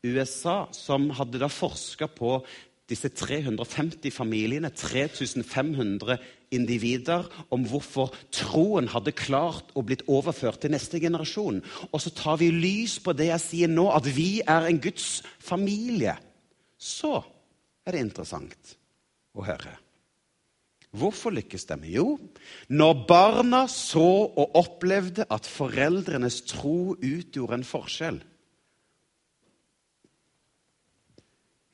USA, 0.03 0.65
som 0.75 1.09
hadde 1.15 1.39
da 1.39 1.51
forska 1.51 2.09
på 2.11 2.41
disse 2.89 3.11
350 3.13 4.11
familiene, 4.15 4.71
3500 4.75 6.17
individer, 6.57 7.27
om 7.55 7.67
hvorfor 7.69 8.15
troen 8.35 8.89
hadde 8.91 9.15
klart 9.15 9.75
å 9.77 9.85
blitt 9.87 10.07
overført 10.09 10.63
til 10.65 10.73
neste 10.73 10.99
generasjon. 11.03 11.61
Og 11.93 12.01
så 12.03 12.15
tar 12.17 12.41
vi 12.41 12.51
lys 12.55 12.97
på 13.05 13.15
det 13.15 13.29
jeg 13.31 13.45
sier 13.45 13.71
nå, 13.71 13.91
at 13.93 14.09
vi 14.09 14.41
er 14.41 14.71
en 14.71 14.81
Guds 14.83 15.21
familie. 15.39 16.17
Så 16.75 17.21
er 17.87 17.95
det 17.95 18.09
interessant 18.09 18.79
å 19.37 19.45
høre 19.47 19.77
Hvorfor 20.97 21.35
lykkes 21.37 21.67
de? 21.69 21.77
Jo, 21.93 22.17
når 22.73 23.05
barna 23.09 23.67
så 23.69 24.01
og 24.01 24.57
opplevde 24.57 25.27
at 25.31 25.47
foreldrenes 25.47 26.41
tro 26.49 26.95
utgjorde 26.97 27.59
en 27.59 27.67
forskjell. 27.67 28.21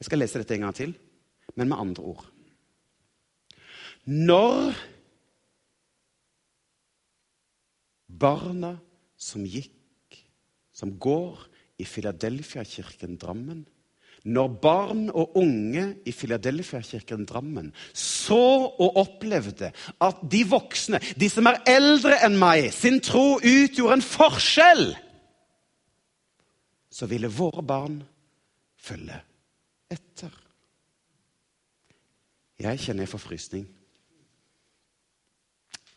Jeg 0.03 0.09
skal 0.09 0.21
lese 0.21 0.41
dette 0.43 0.57
en 0.57 0.67
gang 0.67 0.75
til, 0.77 0.97
men 1.55 1.71
med 1.71 1.79
andre 1.79 2.09
ord. 2.11 2.27
Når 4.05 4.75
barna 8.11 8.75
som 9.17 9.47
gikk, 9.47 9.71
som 10.75 10.91
går 10.99 11.47
i 11.81 11.87
Filadelfia-kirken 11.87 13.15
Drammen 13.23 13.63
når 14.25 14.53
barn 14.63 15.09
og 15.13 15.37
unge 15.37 15.85
i 16.09 16.13
Filadelfia-kirken 16.13 17.27
Drammen 17.29 17.69
så 17.93 18.41
og 18.81 18.97
opplevde 18.97 19.69
at 20.01 20.23
de 20.33 20.41
voksne, 20.49 21.01
de 21.21 21.29
som 21.29 21.49
er 21.51 21.61
eldre 21.69 22.17
enn 22.25 22.39
meg, 22.41 22.71
sin 22.73 23.03
tro 23.05 23.37
utgjorde 23.37 23.99
en 23.99 24.07
forskjell, 24.07 24.87
så 26.95 27.09
ville 27.11 27.29
våre 27.29 27.65
barn 27.67 28.01
følge 28.81 29.19
etter. 29.93 30.33
Jeg 32.65 32.81
kjenner 32.81 33.11
forfrysning. 33.11 33.67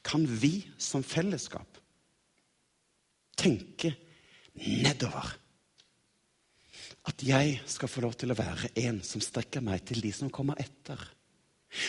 Kan 0.07 0.23
vi 0.27 0.65
som 0.81 1.03
fellesskap 1.05 1.79
tenke 3.37 3.93
nedover? 4.57 5.35
At 7.07 7.23
jeg 7.23 7.61
skal 7.69 7.91
få 7.91 8.03
lov 8.03 8.17
til 8.19 8.33
å 8.33 8.37
være 8.37 8.73
en 8.83 8.99
som 9.05 9.23
strekker 9.23 9.63
meg 9.63 9.85
til 9.87 10.01
de 10.03 10.11
som 10.15 10.31
kommer 10.33 10.59
etter. 10.59 10.99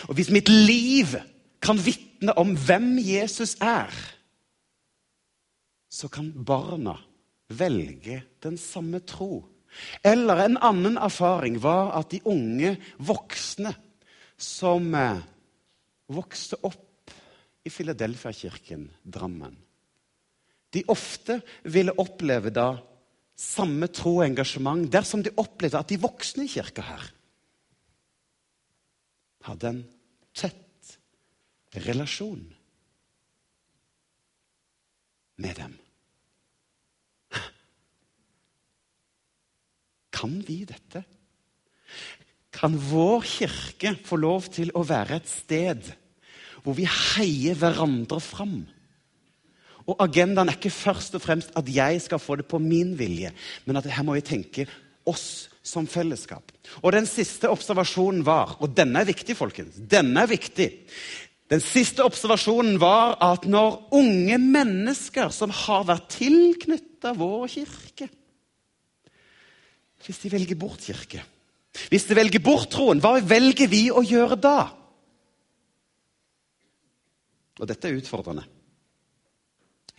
Og 0.09 0.18
hvis 0.18 0.31
mitt 0.35 0.50
liv 0.50 1.16
kan 1.62 1.78
vitne 1.83 2.35
om 2.38 2.54
hvem 2.54 2.96
Jesus 3.02 3.57
er, 3.62 3.92
så 5.88 6.11
kan 6.12 6.31
barna 6.31 6.94
velge 7.48 8.20
den 8.44 8.59
samme 8.61 9.00
tro. 9.09 9.42
Eller 10.04 10.44
en 10.44 10.59
annen 10.64 10.98
erfaring 11.00 11.59
var 11.62 11.94
at 11.98 12.12
de 12.12 12.20
unge 12.28 12.74
voksne 12.98 13.72
som 14.38 14.92
eh, 14.94 15.24
vokste 16.14 16.61
opp 16.66 17.12
i 17.66 17.72
Filadelfia-kirken 17.72 18.87
Drammen, 19.02 19.57
de 20.72 20.85
ofte 20.92 21.40
ville 21.64 21.94
oppleve 22.00 22.52
da 22.54 22.70
samme 23.38 23.87
tro 23.94 24.18
og 24.18 24.27
engasjement 24.27 24.88
dersom 24.90 25.22
de 25.22 25.35
opplevde 25.38 25.79
at 25.79 25.92
de 25.92 26.01
voksne 26.03 26.46
i 26.48 26.51
kirka 26.51 26.85
her 26.88 27.07
hadde 29.48 29.70
en 29.70 29.83
tett 30.37 30.96
relasjon 31.87 32.42
med 35.38 35.55
dem. 35.57 35.77
Kan 40.18 40.40
vi 40.42 40.64
dette? 40.66 41.05
Kan 42.51 42.74
vår 42.90 43.22
kirke 43.22 43.94
få 44.05 44.18
lov 44.18 44.48
til 44.51 44.72
å 44.74 44.83
være 44.87 45.20
et 45.20 45.31
sted 45.31 45.92
hvor 46.64 46.74
vi 46.74 46.88
heier 46.90 47.55
hverandre 47.57 48.18
fram? 48.20 48.59
Og 49.88 49.96
agendaen 50.05 50.51
er 50.51 50.59
ikke 50.59 50.72
først 50.72 51.16
og 51.16 51.24
fremst 51.24 51.55
at 51.57 51.68
jeg 51.72 52.03
skal 52.05 52.20
få 52.20 52.37
det 52.40 52.48
på 52.48 52.61
min 52.61 52.92
vilje, 52.98 53.33
men 53.64 53.81
at 53.81 53.88
her 53.88 54.05
må 54.05 54.18
vi 54.18 54.24
tenke 54.27 54.66
oss 55.09 55.48
som 55.64 55.88
fellesskap. 55.88 56.53
Og 56.83 56.92
den 56.92 57.09
siste 57.09 57.48
observasjonen 57.48 58.20
var, 58.27 58.59
og 58.61 58.74
denne 58.77 59.01
er 59.01 59.09
viktig, 59.09 59.37
folkens, 59.37 59.79
denne 59.90 60.24
er 60.24 60.31
viktig. 60.31 60.68
Den 61.48 61.62
siste 61.64 62.05
observasjonen 62.05 62.77
var 62.81 63.16
at 63.24 63.46
når 63.48 63.94
unge 63.96 64.37
mennesker 64.42 65.33
som 65.33 65.53
har 65.64 65.87
vært 65.88 66.11
tilknytta 66.18 67.14
vår 67.16 67.46
kirke 67.48 68.09
Hvis 70.05 70.20
de 70.22 70.31
velger 70.33 70.57
bort 70.57 70.85
kirke, 70.85 71.22
hvis 71.88 72.07
de 72.09 72.16
velger 72.16 72.40
bort 72.44 72.68
troen, 72.72 73.01
hva 73.01 73.18
velger 73.24 73.68
vi 73.68 73.88
å 73.90 74.05
gjøre 74.05 74.38
da? 74.40 74.59
Og 77.59 77.66
dette 77.68 77.88
er 77.88 77.98
utfordrende 77.98 78.46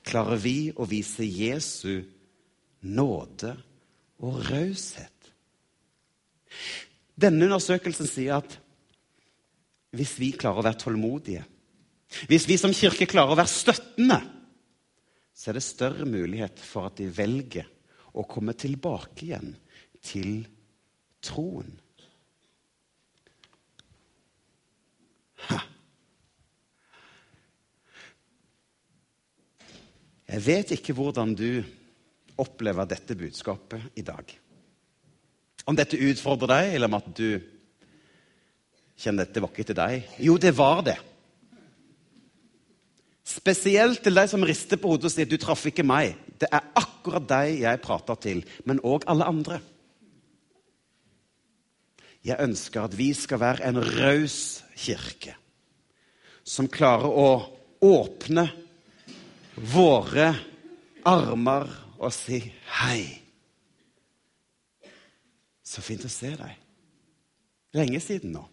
klarer 0.10 0.42
vi 0.42 0.58
å 0.76 0.88
vise 0.90 1.26
Jesu 1.26 2.02
nåde 2.82 3.54
og 4.26 4.42
raushet. 4.50 5.32
Denne 7.20 7.46
undersøkelsen 7.50 8.10
sier 8.10 8.40
at 8.40 8.58
hvis 9.96 10.16
vi 10.22 10.32
klarer 10.38 10.62
å 10.62 10.68
være 10.68 10.82
tålmodige, 10.84 11.44
hvis 12.30 12.48
vi 12.50 12.58
som 12.58 12.74
kirke 12.74 13.08
klarer 13.10 13.36
å 13.36 13.40
være 13.40 13.52
støttende, 13.52 14.20
så 15.34 15.52
er 15.52 15.60
det 15.60 15.66
større 15.66 16.08
mulighet 16.10 16.60
for 16.60 16.90
at 16.90 16.98
de 17.00 17.08
velger 17.14 17.68
å 18.18 18.26
komme 18.28 18.56
tilbake 18.58 19.28
igjen 19.28 19.54
til 20.04 20.42
troen. 21.24 21.70
Jeg 30.30 30.46
vet 30.46 30.74
ikke 30.76 30.94
hvordan 30.94 31.34
du 31.34 31.64
opplever 32.40 32.86
dette 32.88 33.18
budskapet 33.18 33.98
i 33.98 34.04
dag. 34.06 34.30
Om 35.66 35.78
dette 35.78 35.98
utfordrer 35.98 36.52
deg, 36.54 36.74
eller 36.76 36.92
om 36.92 36.98
at 37.00 37.10
du 37.18 37.40
kjenner 39.00 39.26
dette 39.26 39.42
var 39.42 39.52
ikke 39.54 39.66
til 39.72 39.80
deg. 39.80 40.12
Jo, 40.22 40.38
det 40.38 40.54
var 40.58 40.84
det. 40.86 40.98
Spesielt 43.30 44.02
til 44.06 44.16
deg 44.18 44.30
som 44.32 44.46
rister 44.46 44.80
på 44.82 44.94
hodet 44.94 45.10
og 45.10 45.14
sier 45.14 45.30
du 45.30 45.38
traff 45.42 45.66
ikke 45.70 45.86
meg. 45.86 46.16
Det 46.40 46.50
er 46.54 46.72
akkurat 46.80 47.26
deg 47.30 47.60
jeg 47.64 47.84
prater 47.84 48.22
til, 48.22 48.46
men 48.70 48.82
òg 48.86 49.06
alle 49.10 49.28
andre. 49.30 49.60
Jeg 52.26 52.42
ønsker 52.44 52.86
at 52.86 52.98
vi 53.00 53.12
skal 53.16 53.42
være 53.42 53.70
en 53.70 53.80
raus 53.80 54.62
kirke 54.78 55.36
som 56.44 56.68
klarer 56.72 57.14
å 57.14 57.30
åpne 57.86 58.48
våre 59.60 60.32
armer 61.08 61.68
og 62.00 62.12
si 62.16 62.40
hei. 62.80 63.04
Så 65.64 65.84
fint 65.86 66.06
å 66.06 66.12
se 66.12 66.32
deg. 66.40 66.56
Lenge 67.78 68.02
siden 68.02 68.34
nå. 68.34 68.44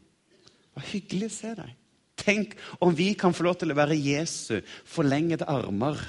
Var 0.76 0.88
hyggelig 0.90 1.30
å 1.30 1.36
se 1.36 1.52
deg. 1.56 1.72
Tenk 2.16 2.56
om 2.82 2.94
vi 2.96 3.12
kan 3.18 3.34
få 3.36 3.46
lov 3.46 3.58
til 3.60 3.72
å 3.72 3.78
være 3.78 3.96
Jesu 3.96 4.58
forlengede 4.88 5.48
armer, 5.48 6.00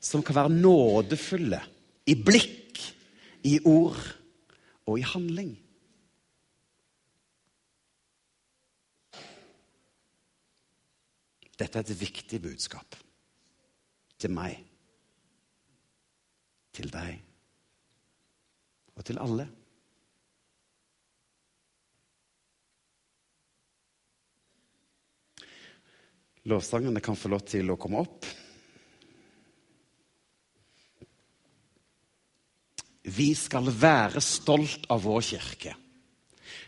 som 0.00 0.22
kan 0.24 0.36
være 0.38 0.54
nådefulle 0.54 1.60
i 2.06 2.14
blikk, 2.14 2.80
i 3.46 3.58
ord 3.66 4.00
og 4.86 5.00
i 5.00 5.06
handling. 5.06 5.54
Dette 11.56 11.80
er 11.80 11.86
et 11.86 12.00
viktig 12.00 12.40
budskap 12.44 12.98
til 14.20 14.32
meg, 14.32 14.56
til 16.76 16.90
deg 16.92 17.20
og 18.96 19.04
til 19.04 19.20
alle. 19.20 19.46
Lovsangene 26.46 27.02
kan 27.02 27.18
få 27.18 27.32
lov 27.32 27.42
til 27.48 27.72
å 27.72 27.78
komme 27.80 28.00
opp. 28.04 28.26
Vi 33.06 33.32
skal 33.38 33.68
være 33.70 34.22
stolt 34.22 34.86
av 34.90 35.02
vår 35.04 35.24
kirke. 35.26 35.74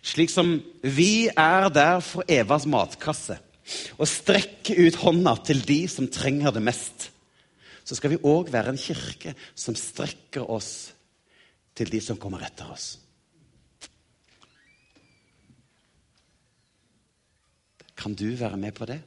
Slik 0.02 0.30
som 0.30 0.56
vi 0.82 1.28
er 1.30 1.68
der 1.74 2.02
for 2.04 2.26
Evas 2.30 2.66
matkasse 2.70 3.38
og 3.98 4.06
strekker 4.08 4.78
ut 4.86 4.98
hånda 5.02 5.34
til 5.46 5.60
de 5.66 5.80
som 5.90 6.06
trenger 6.10 6.54
det 6.54 6.62
mest 6.64 7.08
så 7.88 7.96
skal 7.96 8.12
vi 8.12 8.20
òg 8.28 8.50
være 8.52 8.74
en 8.74 8.80
kirke 8.80 9.32
som 9.56 9.76
strekker 9.78 10.44
oss 10.44 10.72
til 11.78 11.88
de 11.88 12.00
som 12.04 12.18
kommer 12.20 12.42
etter 12.44 12.68
oss. 12.68 12.98
Kan 17.98 18.12
du 18.14 18.28
være 18.36 18.60
med 18.60 18.76
på 18.76 18.84
det? 18.90 18.98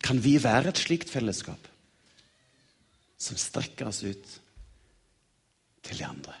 Kan 0.00 0.22
vi 0.22 0.38
være 0.40 0.72
et 0.72 0.80
slikt 0.80 1.12
fellesskap 1.12 1.68
som 3.20 3.36
strekker 3.36 3.92
oss 3.92 4.00
ut 4.06 4.34
til 5.84 6.00
de 6.00 6.08
andre? 6.08 6.40